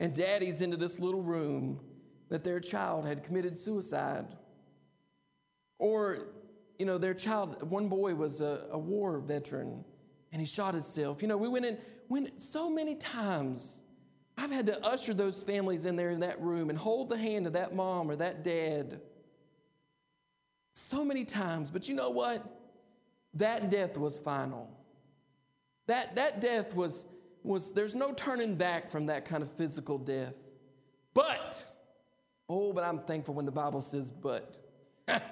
and 0.00 0.14
daddies 0.14 0.60
into 0.60 0.76
this 0.76 0.98
little 0.98 1.22
room 1.22 1.80
that 2.32 2.42
their 2.42 2.60
child 2.60 3.04
had 3.06 3.22
committed 3.22 3.54
suicide. 3.54 4.24
Or, 5.78 6.28
you 6.78 6.86
know, 6.86 6.96
their 6.96 7.12
child, 7.12 7.70
one 7.70 7.90
boy 7.90 8.14
was 8.14 8.40
a, 8.40 8.68
a 8.70 8.78
war 8.78 9.18
veteran 9.18 9.84
and 10.32 10.40
he 10.40 10.46
shot 10.46 10.72
himself. 10.72 11.20
You 11.20 11.28
know, 11.28 11.36
we 11.36 11.46
went 11.46 11.66
in, 11.66 11.76
went 12.08 12.42
so 12.42 12.70
many 12.70 12.94
times. 12.94 13.80
I've 14.38 14.50
had 14.50 14.64
to 14.64 14.82
usher 14.82 15.12
those 15.12 15.42
families 15.42 15.84
in 15.84 15.94
there 15.94 16.08
in 16.08 16.20
that 16.20 16.40
room 16.40 16.70
and 16.70 16.78
hold 16.78 17.10
the 17.10 17.18
hand 17.18 17.46
of 17.46 17.52
that 17.52 17.74
mom 17.74 18.10
or 18.10 18.16
that 18.16 18.42
dad 18.42 19.02
so 20.74 21.04
many 21.04 21.26
times. 21.26 21.68
But 21.68 21.86
you 21.86 21.94
know 21.94 22.08
what? 22.08 22.42
That 23.34 23.68
death 23.68 23.98
was 23.98 24.18
final. 24.18 24.70
That, 25.86 26.14
that 26.14 26.40
death 26.40 26.74
was, 26.74 27.04
was, 27.42 27.72
there's 27.72 27.94
no 27.94 28.14
turning 28.14 28.54
back 28.54 28.88
from 28.88 29.04
that 29.06 29.26
kind 29.26 29.42
of 29.42 29.52
physical 29.52 29.98
death. 29.98 30.38
But, 31.12 31.68
oh, 32.52 32.72
but 32.72 32.84
I'm 32.84 33.00
thankful 33.00 33.34
when 33.34 33.46
the 33.46 33.52
Bible 33.52 33.80
says, 33.80 34.10
but. 34.10 34.58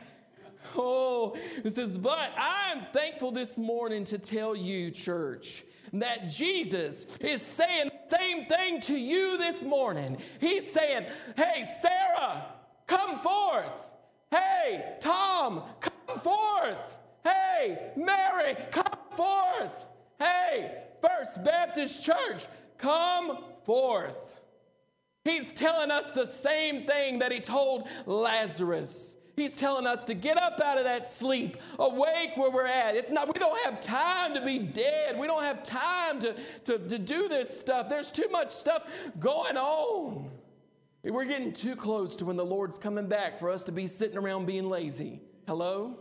oh, 0.77 1.37
it 1.62 1.73
says, 1.73 1.99
but 1.99 2.33
I'm 2.39 2.87
thankful 2.93 3.31
this 3.31 3.59
morning 3.59 4.05
to 4.05 4.19
tell 4.19 4.57
you, 4.57 4.91
church, 4.91 5.65
that 5.93 6.29
Jesus 6.29 7.07
is 7.21 7.43
saying 7.43 7.91
the 8.09 8.17
same 8.17 8.47
thing 8.47 8.81
to 8.83 8.97
you 8.97 9.37
this 9.37 9.62
morning. 9.62 10.17
He's 10.41 10.71
saying, 10.71 11.07
hey, 11.37 11.65
Sarah, 11.83 12.47
come 12.87 13.21
forth. 13.21 13.91
Hey, 14.31 14.97
Tom, 15.00 15.62
come 15.81 16.21
forth. 16.23 16.99
Hey, 17.23 17.93
Mary, 17.97 18.57
come 18.71 18.99
forth. 19.17 19.89
Hey, 20.19 20.85
First 21.03 21.45
Baptist 21.45 22.05
Church, 22.05 22.47
come 22.79 23.45
forth. 23.65 24.40
He's 25.25 25.53
telling 25.53 25.91
us 25.91 26.12
the 26.12 26.27
same 26.27 26.87
thing 26.87 27.19
that 27.19 27.31
he 27.31 27.41
told 27.41 27.89
Lazarus. 28.07 29.17
He's 29.37 29.55
telling 29.55 29.87
us 29.87 30.05
to 30.05 30.15
get 30.15 30.37
up 30.37 30.61
out 30.61 30.79
of 30.79 30.85
that 30.85 31.07
sleep, 31.07 31.57
awake 31.79 32.37
where 32.37 32.50
we're 32.50 32.67
at. 32.67 32.95
It's 32.95 33.11
not, 33.11 33.33
we 33.33 33.39
don't 33.39 33.59
have 33.65 33.81
time 33.81 34.35
to 34.35 34.45
be 34.45 34.59
dead. 34.59 35.19
We 35.19 35.27
don't 35.27 35.43
have 35.43 35.62
time 35.62 36.19
to, 36.21 36.37
to, 36.65 36.79
to 36.79 36.99
do 36.99 37.29
this 37.29 37.59
stuff. 37.59 37.89
There's 37.89 38.11
too 38.11 38.29
much 38.31 38.50
stuff 38.50 38.85
going 39.19 39.57
on. 39.57 40.31
We're 41.03 41.25
getting 41.25 41.53
too 41.53 41.77
close 41.77 42.17
to 42.17 42.27
when 42.27 42.37
the 42.37 42.45
Lord's 42.45 42.79
coming 42.79 43.07
back 43.07 43.39
for 43.39 43.50
us 43.50 43.62
to 43.65 43.73
be 43.73 43.87
sitting 43.87 44.19
around 44.19 44.47
being 44.47 44.69
lazy. 44.69 45.21
Hello? 45.47 45.99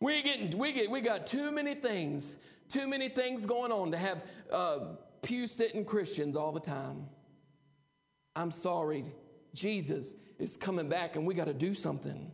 We 0.00 0.22
getting 0.22 0.58
we 0.58 0.72
get 0.72 0.90
we 0.90 1.00
got 1.00 1.26
too 1.26 1.52
many 1.52 1.74
things, 1.74 2.36
too 2.68 2.88
many 2.88 3.08
things 3.08 3.46
going 3.46 3.72
on 3.72 3.92
to 3.92 3.96
have 3.96 4.24
uh, 4.52 4.78
pew 5.22 5.46
sitting 5.46 5.84
Christians 5.84 6.34
all 6.36 6.52
the 6.52 6.60
time. 6.60 7.06
I'm 8.36 8.50
sorry, 8.50 9.04
Jesus 9.54 10.14
is 10.38 10.56
coming 10.56 10.88
back 10.88 11.16
and 11.16 11.26
we 11.26 11.34
got 11.34 11.46
to 11.46 11.54
do 11.54 11.74
something. 11.74 12.30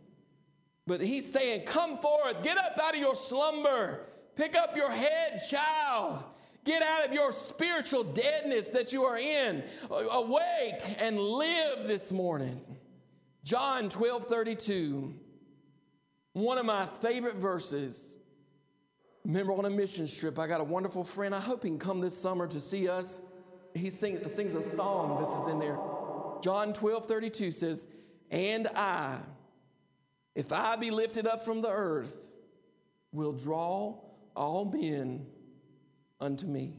But 0.86 1.00
he's 1.00 1.30
saying, 1.30 1.64
Come 1.64 1.98
forth, 1.98 2.42
get 2.42 2.58
up 2.58 2.78
out 2.82 2.94
of 2.94 3.00
your 3.00 3.14
slumber, 3.14 4.06
pick 4.36 4.56
up 4.56 4.76
your 4.76 4.90
head, 4.90 5.40
child. 5.48 6.24
Get 6.64 6.80
out 6.80 7.04
of 7.04 7.12
your 7.12 7.32
spiritual 7.32 8.04
deadness 8.04 8.70
that 8.70 8.92
you 8.92 9.04
are 9.04 9.18
in. 9.18 9.64
Awake 9.90 10.80
and 10.98 11.18
live 11.18 11.88
this 11.88 12.12
morning. 12.12 12.60
John 13.42 13.88
12 13.88 14.26
32, 14.26 15.12
one 16.34 16.58
of 16.58 16.66
my 16.66 16.86
favorite 16.86 17.36
verses. 17.36 18.16
Remember 19.24 19.52
on 19.54 19.64
a 19.64 19.70
mission 19.70 20.06
trip, 20.06 20.38
I 20.38 20.46
got 20.46 20.60
a 20.60 20.64
wonderful 20.64 21.04
friend. 21.04 21.34
I 21.34 21.40
hope 21.40 21.64
he 21.64 21.68
can 21.68 21.78
come 21.78 22.00
this 22.00 22.16
summer 22.16 22.46
to 22.46 22.60
see 22.60 22.88
us. 22.88 23.22
He 23.74 23.90
sing, 23.90 24.26
sings 24.28 24.54
a 24.54 24.62
song. 24.62 25.18
This 25.20 25.30
is 25.30 25.48
in 25.48 25.58
there. 25.58 25.78
John 26.42 26.72
12 26.72 27.06
32 27.06 27.50
says, 27.50 27.86
And 28.30 28.66
I, 28.68 29.18
if 30.34 30.52
I 30.52 30.76
be 30.76 30.90
lifted 30.90 31.26
up 31.26 31.44
from 31.44 31.62
the 31.62 31.70
earth, 31.70 32.30
will 33.12 33.32
draw 33.32 33.98
all 34.34 34.64
men 34.64 35.26
unto 36.20 36.46
me. 36.46 36.74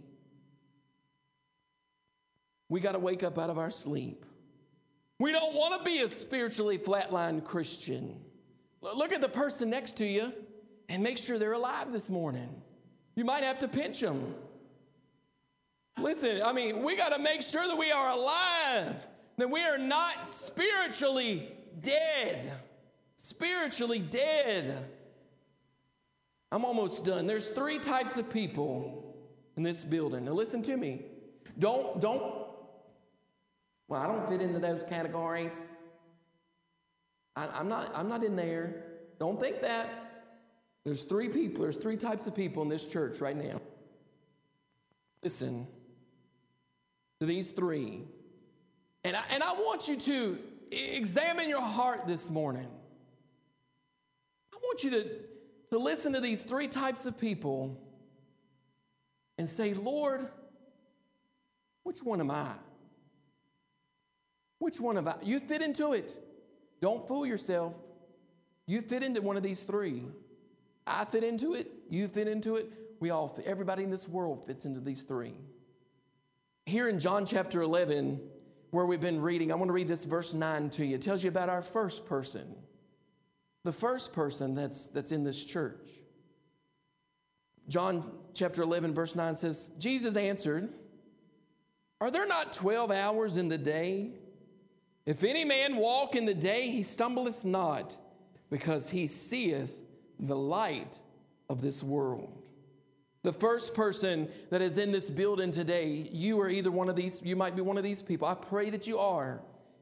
We 2.69 2.79
got 2.79 2.93
to 2.93 2.99
wake 2.99 3.23
up 3.23 3.37
out 3.37 3.49
of 3.49 3.57
our 3.57 3.69
sleep. 3.69 4.25
We 5.19 5.31
don't 5.31 5.53
want 5.53 5.79
to 5.79 5.89
be 5.89 5.99
a 5.99 6.07
spiritually 6.07 6.77
flatlined 6.77 7.45
Christian. 7.45 8.19
Look 8.81 9.13
at 9.13 9.21
the 9.21 9.29
person 9.29 9.69
next 9.69 9.97
to 9.97 10.05
you 10.05 10.33
and 10.89 11.03
make 11.03 11.17
sure 11.17 11.37
they're 11.37 11.53
alive 11.53 11.91
this 11.91 12.09
morning. 12.09 12.49
You 13.15 13.25
might 13.25 13.43
have 13.43 13.59
to 13.59 13.67
pinch 13.67 14.01
them. 14.01 14.35
Listen, 15.99 16.41
I 16.43 16.51
mean, 16.51 16.83
we 16.83 16.95
got 16.95 17.09
to 17.15 17.19
make 17.19 17.41
sure 17.43 17.65
that 17.67 17.77
we 17.77 17.91
are 17.91 18.09
alive, 18.11 19.07
that 19.43 19.49
we 19.49 19.61
are 19.61 19.77
not 19.77 20.25
spiritually 20.25 21.51
dead. 21.81 22.49
Spiritually 23.17 23.99
dead. 23.99 24.85
I'm 26.49 26.63
almost 26.63 27.03
done. 27.03 27.27
There's 27.27 27.49
three 27.49 27.77
types 27.77 28.15
of 28.15 28.29
people 28.29 29.17
in 29.57 29.63
this 29.63 29.83
building. 29.83 30.23
Now 30.23 30.31
listen 30.31 30.61
to 30.61 30.77
me. 30.77 31.01
Don't, 31.59 31.99
don't, 31.99 32.23
well, 33.89 34.01
I 34.01 34.07
don't 34.07 34.25
fit 34.29 34.39
into 34.39 34.59
those 34.59 34.81
categories. 34.81 35.67
I, 37.35 37.47
I'm 37.47 37.67
not, 37.67 37.91
I'm 37.93 38.07
not 38.07 38.23
in 38.23 38.37
there. 38.37 38.85
Don't 39.19 39.37
think 39.41 39.61
that. 39.61 39.89
There's 40.85 41.03
three 41.03 41.27
people, 41.27 41.63
there's 41.63 41.75
three 41.75 41.97
types 41.97 42.27
of 42.27 42.33
people 42.33 42.63
in 42.63 42.69
this 42.69 42.85
church 42.87 43.19
right 43.19 43.35
now. 43.35 43.59
Listen 45.21 45.67
to 47.19 47.25
these 47.25 47.51
three. 47.51 48.05
And 49.03 49.17
I, 49.17 49.23
and 49.31 49.43
I 49.43 49.53
want 49.53 49.87
you 49.87 49.95
to 49.97 50.39
examine 50.71 51.49
your 51.49 51.61
heart 51.61 52.07
this 52.07 52.29
morning. 52.29 52.67
I 54.53 54.57
want 54.63 54.83
you 54.83 54.91
to, 54.91 55.09
to 55.71 55.77
listen 55.77 56.13
to 56.13 56.21
these 56.21 56.41
three 56.41 56.67
types 56.67 57.05
of 57.05 57.19
people 57.19 57.77
and 59.37 59.47
say, 59.47 59.73
Lord, 59.73 60.27
which 61.83 62.01
one 62.01 62.21
am 62.21 62.31
I? 62.31 62.51
Which 64.59 64.79
one 64.79 64.97
am 64.97 65.07
I? 65.07 65.15
You 65.21 65.39
fit 65.39 65.61
into 65.61 65.93
it. 65.93 66.17
Don't 66.81 67.05
fool 67.07 67.25
yourself. 67.25 67.75
You 68.65 68.81
fit 68.81 69.03
into 69.03 69.21
one 69.21 69.35
of 69.35 69.43
these 69.43 69.63
three. 69.63 70.03
I 70.87 71.03
fit 71.03 71.23
into 71.23 71.53
it. 71.53 71.69
You 71.89 72.07
fit 72.07 72.29
into 72.29 72.55
it. 72.55 72.71
We 73.01 73.09
all 73.09 73.27
fit. 73.27 73.45
Everybody 73.45 73.83
in 73.83 73.89
this 73.89 74.07
world 74.07 74.45
fits 74.45 74.63
into 74.63 74.79
these 74.79 75.01
three. 75.01 75.33
Here 76.65 76.87
in 76.87 76.99
John 76.99 77.25
chapter 77.25 77.61
11, 77.61 78.21
where 78.73 78.87
we've 78.87 78.99
been 78.99 79.21
reading, 79.21 79.51
I 79.51 79.55
want 79.55 79.69
to 79.69 79.73
read 79.73 79.87
this 79.87 80.03
verse 80.03 80.33
9 80.33 80.71
to 80.71 80.85
you. 80.85 80.95
It 80.95 81.01
tells 81.03 81.23
you 81.23 81.29
about 81.29 81.47
our 81.47 81.61
first 81.61 82.07
person, 82.07 82.55
the 83.63 83.71
first 83.71 84.13
person 84.13 84.55
that's, 84.55 84.87
that's 84.87 85.11
in 85.11 85.23
this 85.23 85.45
church. 85.45 85.91
John 87.69 88.11
chapter 88.33 88.63
11, 88.63 88.95
verse 88.95 89.15
9 89.15 89.35
says, 89.35 89.69
Jesus 89.77 90.15
answered, 90.17 90.69
Are 92.01 92.09
there 92.09 92.27
not 92.27 92.51
12 92.51 92.89
hours 92.89 93.37
in 93.37 93.47
the 93.47 93.59
day? 93.59 94.13
If 95.05 95.23
any 95.23 95.45
man 95.45 95.75
walk 95.75 96.15
in 96.15 96.25
the 96.25 96.33
day, 96.33 96.69
he 96.69 96.81
stumbleth 96.81 97.45
not, 97.45 97.95
because 98.49 98.89
he 98.89 99.05
seeth 99.05 99.85
the 100.19 100.35
light 100.35 100.97
of 101.47 101.61
this 101.61 101.83
world. 101.83 102.42
The 103.23 103.33
first 103.33 103.73
person 103.73 104.29
that 104.49 104.61
is 104.61 104.77
in 104.77 104.91
this 104.91 105.09
building 105.09 105.51
today, 105.51 106.09
you 106.11 106.39
are 106.41 106.49
either 106.49 106.69
one 106.69 106.89
of 106.89 106.95
these, 106.97 107.21
you 107.23 107.37
might 107.37 107.55
be 107.55 107.61
one 107.61 107.77
of 107.77 107.83
these 107.83 108.03
people. 108.03 108.27
I 108.27 108.35
pray 108.35 108.69
that 108.69 108.85
you 108.85 108.99
are, 108.99 109.41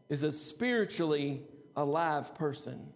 is 0.10 0.24
a 0.24 0.32
spiritually 0.32 1.42
alive 1.76 2.36
person. 2.36 2.88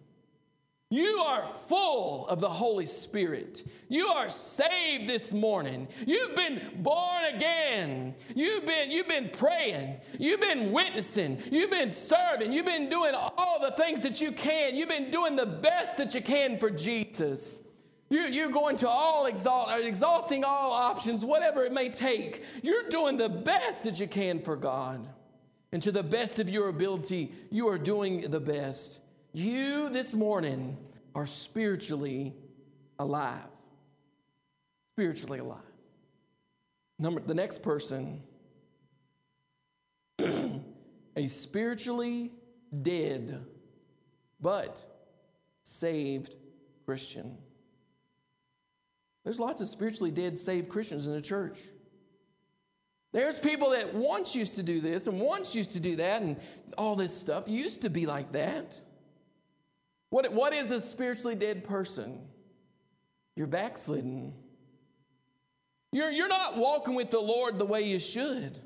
You 0.88 1.18
are 1.26 1.52
full 1.66 2.28
of 2.28 2.38
the 2.38 2.48
Holy 2.48 2.86
Spirit. 2.86 3.66
You 3.88 4.06
are 4.06 4.28
saved 4.28 5.08
this 5.08 5.32
morning. 5.32 5.88
You've 6.06 6.36
been 6.36 6.62
born 6.76 7.24
again. 7.34 8.14
You've 8.36 8.64
been, 8.64 8.92
you've 8.92 9.08
been 9.08 9.30
praying. 9.30 9.96
You've 10.16 10.40
been 10.40 10.70
witnessing. 10.70 11.42
You've 11.50 11.72
been 11.72 11.90
serving. 11.90 12.52
You've 12.52 12.66
been 12.66 12.88
doing 12.88 13.14
all 13.16 13.58
the 13.60 13.72
things 13.72 14.02
that 14.02 14.20
you 14.20 14.30
can. 14.30 14.76
You've 14.76 14.88
been 14.88 15.10
doing 15.10 15.34
the 15.34 15.44
best 15.44 15.96
that 15.96 16.14
you 16.14 16.20
can 16.20 16.56
for 16.56 16.70
Jesus. 16.70 17.60
You're, 18.08 18.28
you're 18.28 18.50
going 18.50 18.76
to 18.76 18.88
all 18.88 19.26
exhaust, 19.26 19.72
uh, 19.72 19.78
exhausting 19.78 20.44
all 20.44 20.70
options, 20.70 21.24
whatever 21.24 21.64
it 21.64 21.72
may 21.72 21.88
take. 21.88 22.44
You're 22.62 22.88
doing 22.88 23.16
the 23.16 23.28
best 23.28 23.84
that 23.84 23.98
you 23.98 24.06
can 24.06 24.40
for 24.40 24.56
God. 24.56 25.08
And 25.72 25.82
to 25.82 25.90
the 25.90 26.02
best 26.02 26.38
of 26.38 26.48
your 26.48 26.68
ability, 26.68 27.32
you 27.50 27.68
are 27.68 27.78
doing 27.78 28.30
the 28.30 28.40
best. 28.40 29.00
You 29.32 29.88
this 29.88 30.14
morning 30.14 30.78
are 31.14 31.26
spiritually 31.26 32.34
alive. 32.98 33.42
Spiritually 34.94 35.40
alive. 35.40 35.58
Number 36.98 37.20
the 37.20 37.34
next 37.34 37.62
person, 37.62 38.22
a 40.18 41.26
spiritually 41.26 42.32
dead 42.82 43.44
but 44.40 44.84
saved 45.62 46.34
Christian. 46.86 47.36
There's 49.26 49.40
lots 49.40 49.60
of 49.60 49.66
spiritually 49.66 50.12
dead, 50.12 50.38
saved 50.38 50.68
Christians 50.68 51.08
in 51.08 51.12
the 51.12 51.20
church. 51.20 51.58
There's 53.12 53.40
people 53.40 53.70
that 53.70 53.92
once 53.92 54.36
used 54.36 54.54
to 54.54 54.62
do 54.62 54.80
this 54.80 55.08
and 55.08 55.20
once 55.20 55.52
used 55.52 55.72
to 55.72 55.80
do 55.80 55.96
that, 55.96 56.22
and 56.22 56.36
all 56.78 56.94
this 56.94 57.12
stuff 57.12 57.48
used 57.48 57.82
to 57.82 57.90
be 57.90 58.06
like 58.06 58.30
that. 58.32 58.80
What, 60.10 60.32
what 60.32 60.52
is 60.52 60.70
a 60.70 60.80
spiritually 60.80 61.34
dead 61.34 61.64
person? 61.64 62.20
You're 63.34 63.48
backslidden. 63.48 64.32
You're, 65.90 66.12
you're 66.12 66.28
not 66.28 66.56
walking 66.56 66.94
with 66.94 67.10
the 67.10 67.18
Lord 67.18 67.58
the 67.58 67.64
way 67.64 67.82
you 67.82 67.98
should. 67.98 68.60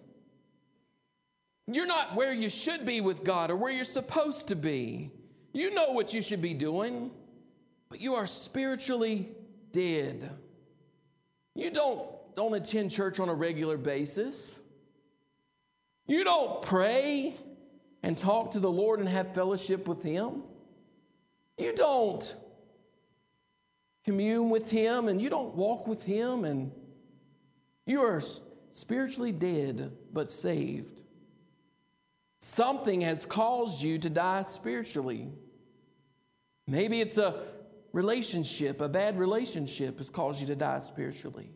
You're 1.69 1.87
not 1.87 2.15
where 2.15 2.35
you 2.35 2.51
should 2.51 2.85
be 2.85 3.01
with 3.01 3.25
God 3.25 3.51
or 3.51 3.57
where 3.57 3.73
you're 3.73 3.85
supposed 3.87 4.49
to 4.49 4.57
be. 4.57 5.11
You 5.55 5.73
know 5.73 5.93
what 5.93 6.13
you 6.13 6.21
should 6.21 6.43
be 6.43 6.53
doing, 6.53 7.13
but 7.89 8.03
you 8.03 8.13
are 8.13 8.27
spiritually 8.27 9.31
dead. 9.73 10.31
You 11.55 11.71
don't, 11.71 12.09
don't 12.35 12.55
attend 12.55 12.91
church 12.91 13.21
on 13.21 13.29
a 13.29 13.35
regular 13.35 13.77
basis. 13.77 14.61
You 16.07 16.25
don't 16.25 16.63
pray 16.63 17.35
and 18.03 18.17
talk 18.17 18.53
to 18.53 18.61
the 18.61 18.71
Lord 18.71 19.01
and 19.01 19.09
have 19.09 19.35
fellowship 19.35 19.87
with 19.87 20.03
Him. 20.03 20.43
You 21.59 21.75
don't 21.75 22.37
commune 24.05 24.51
with 24.51 24.71
Him 24.71 25.09
and 25.09 25.21
you 25.21 25.29
don't 25.31 25.55
walk 25.55 25.87
with 25.87 26.05
Him, 26.05 26.45
and 26.45 26.73
you 27.87 28.01
are 28.01 28.21
spiritually 28.73 29.33
dead 29.33 29.93
but 30.13 30.31
saved. 30.31 31.03
Something 32.41 33.03
has 33.03 33.27
caused 33.27 33.83
you 33.83 33.99
to 33.99 34.09
die 34.09 34.43
spiritually. 34.43 35.29
Maybe 36.67 37.01
it's 37.01 37.19
a 37.19 37.43
relationship, 37.93 38.81
a 38.81 38.89
bad 38.89 39.19
relationship, 39.19 39.99
has 39.99 40.11
caused 40.11 40.41
you 40.41 40.47
to 40.49 40.57
die 40.57 40.79
spiritually. 40.79 41.51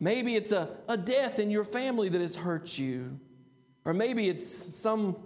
Maybe 0.00 0.34
it's 0.34 0.52
a, 0.52 0.76
a 0.88 0.96
death 0.96 1.38
in 1.38 1.50
your 1.50 1.64
family 1.64 2.08
that 2.08 2.20
has 2.20 2.34
hurt 2.34 2.78
you. 2.78 3.20
Or 3.84 3.94
maybe 3.94 4.28
it's 4.28 4.76
some 4.76 5.16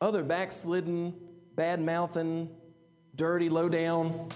other 0.00 0.22
backslidden 0.22 1.14
bad 1.56 1.78
mouthing, 1.78 2.48
dirty, 3.14 3.50
low 3.50 3.68
down 3.68 4.28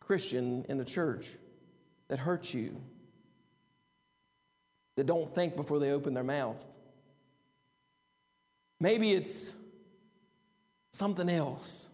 Christian 0.00 0.66
in 0.68 0.76
the 0.76 0.84
church 0.84 1.30
that 2.08 2.18
hurts 2.18 2.52
you, 2.52 2.76
that 4.96 5.06
don't 5.06 5.34
think 5.34 5.56
before 5.56 5.78
they 5.78 5.92
open 5.92 6.12
their 6.12 6.24
mouth. 6.24 6.62
Maybe 8.80 9.12
it's 9.12 9.54
something 10.92 11.30
else. 11.30 11.88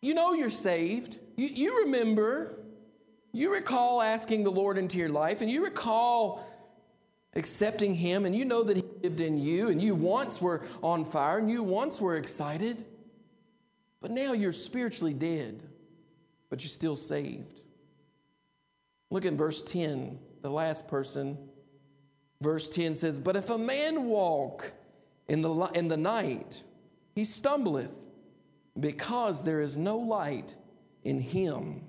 You 0.00 0.14
know 0.14 0.32
you're 0.32 0.50
saved. 0.50 1.18
You, 1.36 1.48
you 1.48 1.84
remember, 1.84 2.54
you 3.32 3.52
recall 3.52 4.00
asking 4.00 4.44
the 4.44 4.50
Lord 4.50 4.78
into 4.78 4.98
your 4.98 5.08
life, 5.08 5.42
and 5.42 5.50
you 5.50 5.64
recall 5.64 6.44
accepting 7.34 7.94
Him, 7.94 8.24
and 8.24 8.34
you 8.34 8.44
know 8.44 8.62
that 8.62 8.76
He 8.76 8.84
lived 9.02 9.20
in 9.20 9.38
you, 9.38 9.68
and 9.68 9.82
you 9.82 9.94
once 9.94 10.40
were 10.40 10.62
on 10.82 11.04
fire, 11.04 11.38
and 11.38 11.50
you 11.50 11.62
once 11.62 12.00
were 12.00 12.16
excited, 12.16 12.84
but 14.00 14.10
now 14.10 14.32
you're 14.32 14.52
spiritually 14.52 15.14
dead, 15.14 15.62
but 16.48 16.62
you're 16.62 16.68
still 16.68 16.96
saved. 16.96 17.60
Look 19.10 19.24
at 19.26 19.34
verse 19.34 19.62
10, 19.62 20.18
the 20.40 20.50
last 20.50 20.88
person. 20.88 21.36
Verse 22.40 22.68
10 22.68 22.94
says, 22.94 23.20
But 23.20 23.36
if 23.36 23.50
a 23.50 23.58
man 23.58 24.04
walk 24.04 24.72
in 25.28 25.42
the, 25.42 25.50
in 25.74 25.88
the 25.88 25.96
night, 25.96 26.62
he 27.14 27.24
stumbleth, 27.24 28.09
because 28.80 29.44
there 29.44 29.60
is 29.60 29.76
no 29.76 29.98
light 29.98 30.56
in 31.04 31.20
him. 31.20 31.82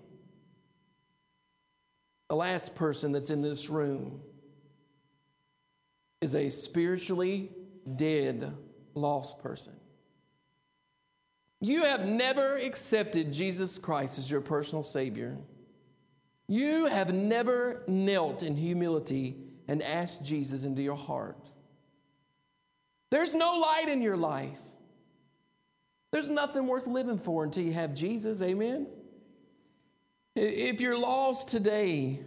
The 2.29 2.35
last 2.35 2.75
person 2.75 3.11
that's 3.11 3.29
in 3.29 3.41
this 3.41 3.69
room 3.69 4.21
is 6.21 6.35
a 6.35 6.49
spiritually 6.49 7.51
dead, 7.95 8.53
lost 8.93 9.39
person. 9.39 9.73
You 11.59 11.83
have 11.83 12.05
never 12.05 12.55
accepted 12.55 13.31
Jesus 13.31 13.77
Christ 13.77 14.17
as 14.17 14.31
your 14.31 14.41
personal 14.41 14.83
Savior. 14.83 15.37
You 16.47 16.87
have 16.87 17.13
never 17.13 17.83
knelt 17.87 18.43
in 18.43 18.55
humility 18.55 19.37
and 19.67 19.83
asked 19.83 20.25
Jesus 20.25 20.63
into 20.63 20.81
your 20.81 20.95
heart. 20.95 21.51
There's 23.09 23.35
no 23.35 23.59
light 23.59 23.89
in 23.89 24.01
your 24.01 24.17
life. 24.17 24.61
There's 26.11 26.29
nothing 26.29 26.67
worth 26.67 26.87
living 26.87 27.17
for 27.17 27.43
until 27.43 27.63
you 27.63 27.73
have 27.73 27.93
Jesus. 27.93 28.41
Amen? 28.41 28.87
If 30.35 30.81
you're 30.81 30.97
lost 30.97 31.49
today, 31.49 32.19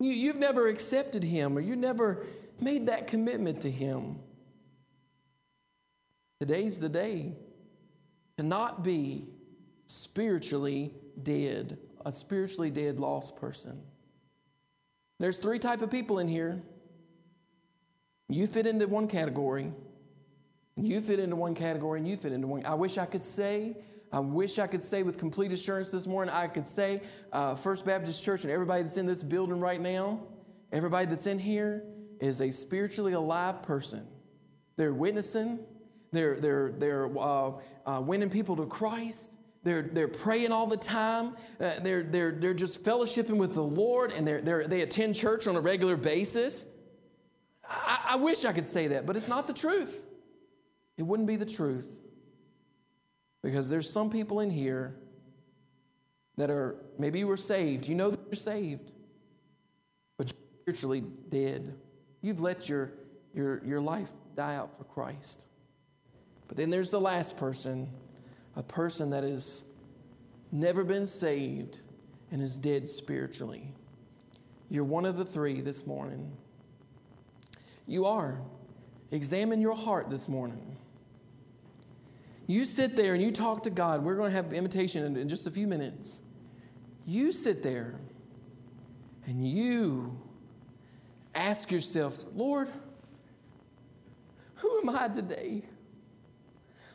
you, 0.00 0.28
have 0.28 0.38
never 0.38 0.68
accepted 0.68 1.22
Him 1.22 1.56
or 1.56 1.60
you 1.60 1.76
never 1.76 2.26
made 2.60 2.86
that 2.86 3.06
commitment 3.06 3.62
to 3.62 3.70
Him. 3.70 4.18
Today's 6.40 6.78
the 6.78 6.88
day 6.88 7.34
to 8.36 8.44
not 8.44 8.84
be 8.84 9.28
spiritually 9.86 10.94
dead, 11.22 11.78
a 12.06 12.12
spiritually 12.12 12.70
dead 12.70 13.00
lost 13.00 13.36
person. 13.36 13.80
There's 15.18 15.36
three 15.36 15.58
type 15.58 15.82
of 15.82 15.90
people 15.90 16.20
in 16.20 16.28
here. 16.28 16.62
You 18.28 18.46
fit 18.46 18.66
into 18.66 18.86
one 18.86 19.08
category. 19.08 19.72
You 20.80 21.00
fit 21.00 21.18
into 21.18 21.36
one 21.36 21.54
category 21.54 21.98
and 21.98 22.08
you 22.08 22.16
fit 22.16 22.32
into 22.32 22.46
one. 22.46 22.64
I 22.64 22.74
wish 22.74 22.98
I 22.98 23.06
could 23.06 23.24
say, 23.24 23.76
I 24.12 24.20
wish 24.20 24.58
I 24.58 24.66
could 24.66 24.82
say 24.82 25.02
with 25.02 25.18
complete 25.18 25.52
assurance 25.52 25.90
this 25.90 26.06
morning, 26.06 26.34
I 26.34 26.46
could 26.46 26.66
say, 26.66 27.02
uh, 27.32 27.54
First 27.54 27.84
Baptist 27.84 28.24
Church 28.24 28.44
and 28.44 28.52
everybody 28.52 28.82
that's 28.82 28.96
in 28.96 29.06
this 29.06 29.22
building 29.22 29.60
right 29.60 29.80
now, 29.80 30.20
everybody 30.72 31.06
that's 31.06 31.26
in 31.26 31.38
here, 31.38 31.84
is 32.20 32.40
a 32.40 32.50
spiritually 32.50 33.12
alive 33.12 33.62
person. 33.62 34.06
They're 34.76 34.94
witnessing, 34.94 35.58
they're, 36.12 36.36
they're, 36.36 36.72
they're 36.72 37.18
uh, 37.18 37.52
uh, 37.84 38.00
winning 38.00 38.30
people 38.30 38.56
to 38.56 38.66
Christ. 38.66 39.34
They're, 39.64 39.82
they're 39.82 40.08
praying 40.08 40.52
all 40.52 40.66
the 40.66 40.76
time. 40.76 41.36
Uh, 41.60 41.72
they're, 41.82 42.02
they're, 42.02 42.32
they're 42.32 42.54
just 42.54 42.82
fellowshipping 42.84 43.36
with 43.36 43.52
the 43.52 43.62
Lord 43.62 44.12
and 44.12 44.26
they're, 44.26 44.40
they're, 44.40 44.66
they 44.66 44.82
attend 44.82 45.16
church 45.16 45.46
on 45.46 45.56
a 45.56 45.60
regular 45.60 45.96
basis. 45.96 46.64
I, 47.68 48.10
I 48.10 48.16
wish 48.16 48.44
I 48.44 48.52
could 48.52 48.68
say 48.68 48.86
that, 48.88 49.04
but 49.04 49.16
it's 49.16 49.28
not 49.28 49.46
the 49.46 49.52
truth. 49.52 50.06
It 50.98 51.02
wouldn't 51.02 51.28
be 51.28 51.36
the 51.36 51.46
truth. 51.46 52.02
Because 53.42 53.70
there's 53.70 53.90
some 53.90 54.10
people 54.10 54.40
in 54.40 54.50
here 54.50 54.96
that 56.36 56.50
are, 56.50 56.76
maybe 56.98 57.20
you 57.20 57.26
were 57.26 57.36
saved. 57.36 57.86
You 57.86 57.94
know 57.94 58.10
that 58.10 58.20
you're 58.26 58.34
saved, 58.34 58.92
but 60.16 60.30
you're 60.32 60.60
spiritually 60.62 61.04
dead. 61.28 61.74
You've 62.20 62.40
let 62.40 62.68
your, 62.68 62.92
your, 63.32 63.62
your 63.64 63.80
life 63.80 64.10
die 64.34 64.56
out 64.56 64.76
for 64.76 64.84
Christ. 64.84 65.46
But 66.48 66.56
then 66.56 66.70
there's 66.70 66.90
the 66.90 67.00
last 67.00 67.36
person, 67.36 67.88
a 68.56 68.62
person 68.62 69.10
that 69.10 69.22
has 69.22 69.64
never 70.50 70.82
been 70.82 71.06
saved 71.06 71.80
and 72.32 72.42
is 72.42 72.58
dead 72.58 72.88
spiritually. 72.88 73.72
You're 74.68 74.84
one 74.84 75.04
of 75.04 75.16
the 75.16 75.24
three 75.24 75.60
this 75.60 75.86
morning. 75.86 76.36
You 77.86 78.06
are. 78.06 78.40
Examine 79.10 79.60
your 79.60 79.76
heart 79.76 80.10
this 80.10 80.28
morning. 80.28 80.77
You 82.48 82.64
sit 82.64 82.96
there 82.96 83.12
and 83.12 83.22
you 83.22 83.30
talk 83.30 83.62
to 83.64 83.70
God. 83.70 84.02
We're 84.02 84.16
going 84.16 84.30
to 84.30 84.36
have 84.36 84.54
invitation 84.54 85.04
in, 85.04 85.16
in 85.16 85.28
just 85.28 85.46
a 85.46 85.50
few 85.50 85.66
minutes. 85.66 86.22
You 87.06 87.30
sit 87.30 87.62
there 87.62 88.00
and 89.26 89.46
you 89.46 90.18
ask 91.34 91.70
yourself, 91.70 92.24
Lord, 92.34 92.70
who 94.56 94.80
am 94.80 94.88
I 94.88 95.08
today? 95.08 95.62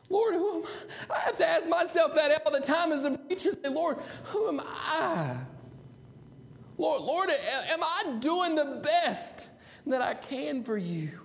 Lord, 0.09 0.33
who 0.33 0.55
am 0.55 0.63
I? 1.09 1.15
I 1.15 1.19
have 1.19 1.37
to 1.37 1.47
ask 1.47 1.69
myself 1.69 2.15
that 2.15 2.41
all 2.45 2.51
the 2.51 2.59
time 2.59 2.91
as 2.91 3.05
a 3.05 3.11
preacher. 3.11 3.51
Say, 3.51 3.69
Lord, 3.69 3.99
who 4.25 4.49
am 4.49 4.59
I? 4.65 5.37
Lord, 6.79 7.03
Lord, 7.03 7.29
am 7.29 7.83
I 7.83 8.17
doing 8.19 8.55
the 8.55 8.81
best 8.83 9.49
that 9.85 10.01
I 10.01 10.15
can 10.15 10.63
for 10.63 10.77
you? 10.77 11.22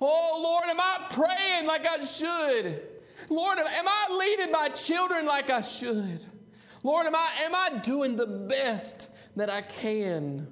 Oh, 0.00 0.40
Lord, 0.42 0.64
am 0.66 0.80
I 0.80 1.06
praying 1.10 1.66
like 1.66 1.86
I 1.86 2.04
should? 2.04 2.82
Lord, 3.28 3.58
am 3.58 3.88
I 3.88 4.16
leading 4.18 4.52
my 4.52 4.68
children 4.68 5.26
like 5.26 5.50
I 5.50 5.62
should? 5.62 6.24
Lord, 6.82 7.06
am 7.06 7.14
I, 7.14 7.28
am 7.42 7.54
I 7.54 7.78
doing 7.82 8.16
the 8.16 8.26
best 8.26 9.10
that 9.34 9.50
I 9.50 9.62
can? 9.62 10.46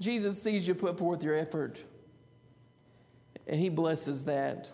Jesus 0.00 0.42
sees 0.42 0.66
you 0.66 0.74
put 0.74 0.98
forth 0.98 1.22
your 1.22 1.36
effort, 1.36 1.82
and 3.46 3.60
He 3.60 3.68
blesses 3.68 4.24
that. 4.24 4.70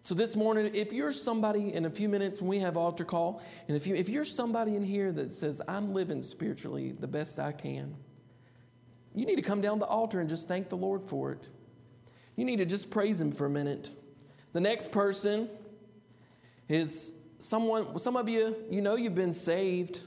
So 0.00 0.14
this 0.14 0.36
morning, 0.36 0.70
if 0.74 0.92
you're 0.92 1.12
somebody 1.12 1.72
in 1.72 1.86
a 1.86 1.90
few 1.90 2.08
minutes 2.08 2.40
when 2.40 2.48
we 2.48 2.58
have 2.58 2.76
altar 2.76 3.04
call, 3.04 3.42
and 3.68 3.76
if 3.76 3.86
you 3.86 3.94
if 3.94 4.08
you're 4.08 4.24
somebody 4.24 4.76
in 4.76 4.82
here 4.82 5.12
that 5.12 5.32
says, 5.32 5.62
I'm 5.66 5.94
living 5.94 6.20
spiritually 6.20 6.92
the 6.92 7.08
best 7.08 7.38
I 7.38 7.52
can, 7.52 7.96
you 9.14 9.26
need 9.26 9.36
to 9.36 9.42
come 9.42 9.60
down 9.60 9.78
the 9.78 9.86
altar 9.86 10.20
and 10.20 10.28
just 10.28 10.48
thank 10.48 10.68
the 10.68 10.76
Lord 10.76 11.02
for 11.08 11.32
it. 11.32 11.48
You 12.36 12.44
need 12.44 12.56
to 12.56 12.66
just 12.66 12.90
praise 12.90 13.20
Him 13.20 13.30
for 13.30 13.46
a 13.46 13.50
minute. 13.50 13.92
The 14.52 14.60
next 14.60 14.90
person 14.90 15.48
is 16.68 17.12
someone, 17.38 17.98
some 17.98 18.16
of 18.16 18.28
you, 18.28 18.56
you 18.70 18.80
know 18.80 18.96
you've 18.96 19.14
been 19.14 19.32
saved, 19.32 20.00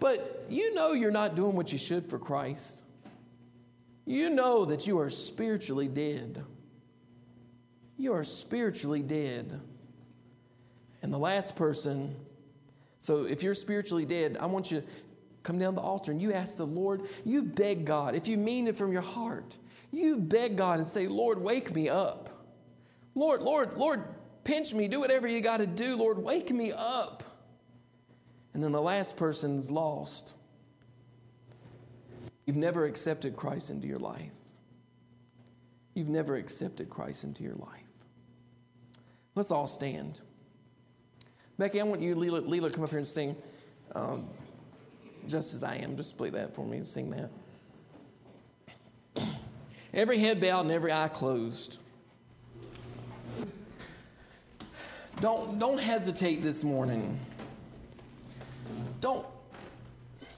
but 0.00 0.46
you 0.48 0.74
know 0.74 0.92
you're 0.92 1.10
not 1.10 1.34
doing 1.34 1.54
what 1.54 1.72
you 1.72 1.78
should 1.78 2.08
for 2.08 2.18
Christ. 2.18 2.82
You 4.04 4.30
know 4.30 4.64
that 4.64 4.86
you 4.86 4.98
are 4.98 5.10
spiritually 5.10 5.88
dead. 5.88 6.42
You 7.98 8.14
are 8.14 8.24
spiritually 8.24 9.02
dead. 9.02 9.60
And 11.02 11.12
the 11.12 11.18
last 11.18 11.56
person, 11.56 12.16
so 12.98 13.24
if 13.24 13.42
you're 13.42 13.54
spiritually 13.54 14.04
dead, 14.04 14.38
I 14.40 14.46
want 14.46 14.70
you 14.70 14.82
come 15.42 15.58
down 15.58 15.74
the 15.74 15.80
altar 15.80 16.12
and 16.12 16.20
you 16.20 16.32
ask 16.32 16.56
the 16.56 16.66
Lord, 16.66 17.02
you 17.24 17.42
beg 17.42 17.84
God, 17.84 18.14
if 18.14 18.28
you 18.28 18.36
mean 18.36 18.68
it 18.68 18.76
from 18.76 18.92
your 18.92 19.02
heart, 19.02 19.58
you 19.90 20.16
beg 20.16 20.56
God 20.56 20.78
and 20.78 20.86
say, 20.86 21.06
Lord, 21.06 21.40
wake 21.40 21.74
me 21.74 21.88
up. 21.88 22.30
Lord, 23.14 23.42
Lord, 23.42 23.76
Lord, 23.76 24.04
pinch 24.44 24.72
me, 24.72 24.88
do 24.88 25.00
whatever 25.00 25.28
you 25.28 25.40
got 25.40 25.58
to 25.58 25.66
do. 25.66 25.96
Lord, 25.96 26.18
wake 26.18 26.50
me 26.50 26.72
up. 26.72 27.22
And 28.54 28.62
then 28.62 28.72
the 28.72 28.80
last 28.80 29.16
person's 29.16 29.70
lost. 29.70 30.34
You've 32.46 32.56
never 32.56 32.86
accepted 32.86 33.36
Christ 33.36 33.70
into 33.70 33.86
your 33.86 33.98
life. 33.98 34.32
You've 35.94 36.08
never 36.08 36.36
accepted 36.36 36.88
Christ 36.88 37.24
into 37.24 37.42
your 37.42 37.54
life. 37.54 37.68
Let's 39.34 39.50
all 39.50 39.66
stand. 39.66 40.20
Becky, 41.58 41.80
I 41.80 41.84
want 41.84 42.00
you, 42.00 42.14
Leela, 42.14 42.46
Leela 42.46 42.72
come 42.72 42.82
up 42.82 42.90
here 42.90 42.98
and 42.98 43.08
sing 43.08 43.36
um, 43.94 44.28
Just 45.26 45.54
As 45.54 45.62
I 45.62 45.76
Am. 45.76 45.96
Just 45.96 46.16
play 46.16 46.30
that 46.30 46.54
for 46.54 46.64
me 46.66 46.78
and 46.78 46.88
sing 46.88 47.10
that. 47.10 47.30
every 49.94 50.18
head 50.18 50.40
bowed 50.40 50.62
and 50.62 50.70
every 50.70 50.92
eye 50.92 51.08
closed. 51.08 51.78
Don't, 55.20 55.58
don't 55.58 55.80
hesitate 55.80 56.42
this 56.42 56.64
morning. 56.64 57.18
Don't, 59.00 59.24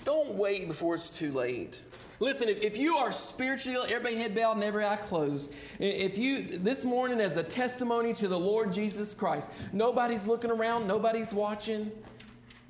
don't 0.05 0.35
wait 0.35 0.69
before 0.69 0.95
it's 0.95 1.11
too 1.11 1.33
late. 1.33 1.83
Listen, 2.21 2.49
if, 2.49 2.63
if 2.63 2.77
you 2.77 2.97
are 2.97 3.11
spiritual, 3.11 3.83
everybody 3.85 4.17
head 4.17 4.35
bowed 4.35 4.57
and 4.57 4.65
every 4.65 4.85
eye 4.85 4.97
closed, 4.97 5.51
if 5.79 6.17
you, 6.17 6.59
this 6.59 6.85
morning 6.85 7.21
as 7.21 7.37
a 7.37 7.43
testimony 7.43 8.13
to 8.15 8.29
the 8.29 8.39
Lord 8.39 8.73
Jesus 8.73 9.15
Christ, 9.15 9.51
nobody's 9.73 10.27
looking 10.27 10.51
around, 10.51 10.87
nobody's 10.87 11.33
watching, 11.33 11.91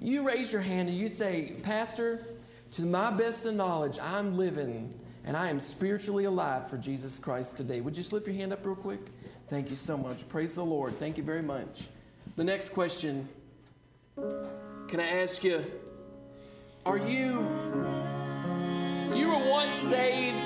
you 0.04 0.26
raise 0.26 0.52
your 0.52 0.60
hand 0.60 0.88
and 0.88 0.98
you 0.98 1.08
say, 1.08 1.54
Pastor, 1.62 2.26
to 2.72 2.82
my 2.82 3.10
best 3.10 3.46
of 3.46 3.54
knowledge, 3.54 3.98
I'm 3.98 4.36
living 4.36 4.94
and 5.24 5.34
I 5.34 5.48
am 5.48 5.58
spiritually 5.58 6.24
alive 6.24 6.68
for 6.68 6.76
Jesus 6.76 7.18
Christ 7.18 7.56
today. 7.56 7.80
Would 7.80 7.96
you 7.96 8.02
slip 8.02 8.26
your 8.26 8.36
hand 8.36 8.52
up 8.52 8.66
real 8.66 8.74
quick? 8.74 9.00
Thank 9.48 9.70
you 9.70 9.76
so 9.76 9.96
much. 9.96 10.28
Praise 10.28 10.56
the 10.56 10.64
Lord. 10.64 10.98
Thank 10.98 11.16
you 11.16 11.24
very 11.24 11.40
much. 11.40 11.88
The 12.36 12.44
next 12.44 12.70
question 12.70 13.26
can 14.16 15.00
I 15.00 15.22
ask 15.22 15.42
you, 15.42 15.64
are 16.84 16.98
you, 16.98 17.40
you 19.14 19.28
were 19.28 19.50
once 19.50 19.76
saved 19.76 20.36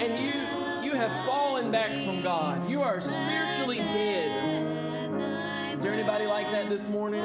and 0.00 0.18
you, 0.18 0.88
you 0.90 0.96
have 0.96 1.26
fallen 1.26 1.70
back 1.70 1.98
from 2.06 2.22
God. 2.22 2.70
You 2.70 2.80
are 2.80 3.00
spiritually 3.00 3.78
dead. 3.78 4.59
Is 5.80 5.84
there 5.84 5.94
anybody 5.94 6.26
like 6.26 6.50
that 6.50 6.68
this 6.68 6.90
morning? 6.90 7.24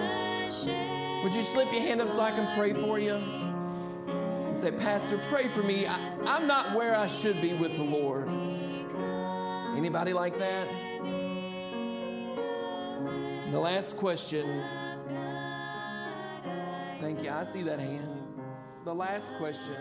Would 1.26 1.36
you 1.36 1.42
slip 1.42 1.74
your 1.74 1.82
hand 1.82 2.00
up 2.00 2.10
so 2.10 2.22
I 2.22 2.32
can 2.32 2.56
pray 2.58 2.72
for 2.72 2.98
you? 2.98 3.16
And 3.16 4.56
say, 4.56 4.72
Pastor, 4.72 5.20
pray 5.30 5.50
for 5.50 5.62
me. 5.62 5.86
I, 5.86 5.98
I'm 6.26 6.48
not 6.48 6.74
where 6.74 6.96
I 6.96 7.06
should 7.06 7.42
be 7.42 7.54
with 7.54 7.76
the 7.76 7.84
Lord. 7.84 8.30
Anybody 9.76 10.14
like 10.14 10.40
that? 10.40 10.70
The 13.52 13.60
last 13.60 13.98
question. 13.98 14.64
Thank 17.02 17.24
you. 17.24 17.32
I 17.32 17.44
see 17.44 17.64
that 17.64 17.82
hand. 17.82 18.40
The 18.86 18.96
last 18.96 19.34
question. 19.34 19.76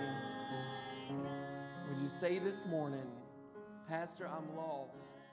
Would 1.89 2.03
you 2.03 2.09
say 2.09 2.41
this 2.41 2.67
morning, 2.67 3.07
Pastor, 3.89 4.29
I'm 4.29 4.57
lost. 4.57 5.24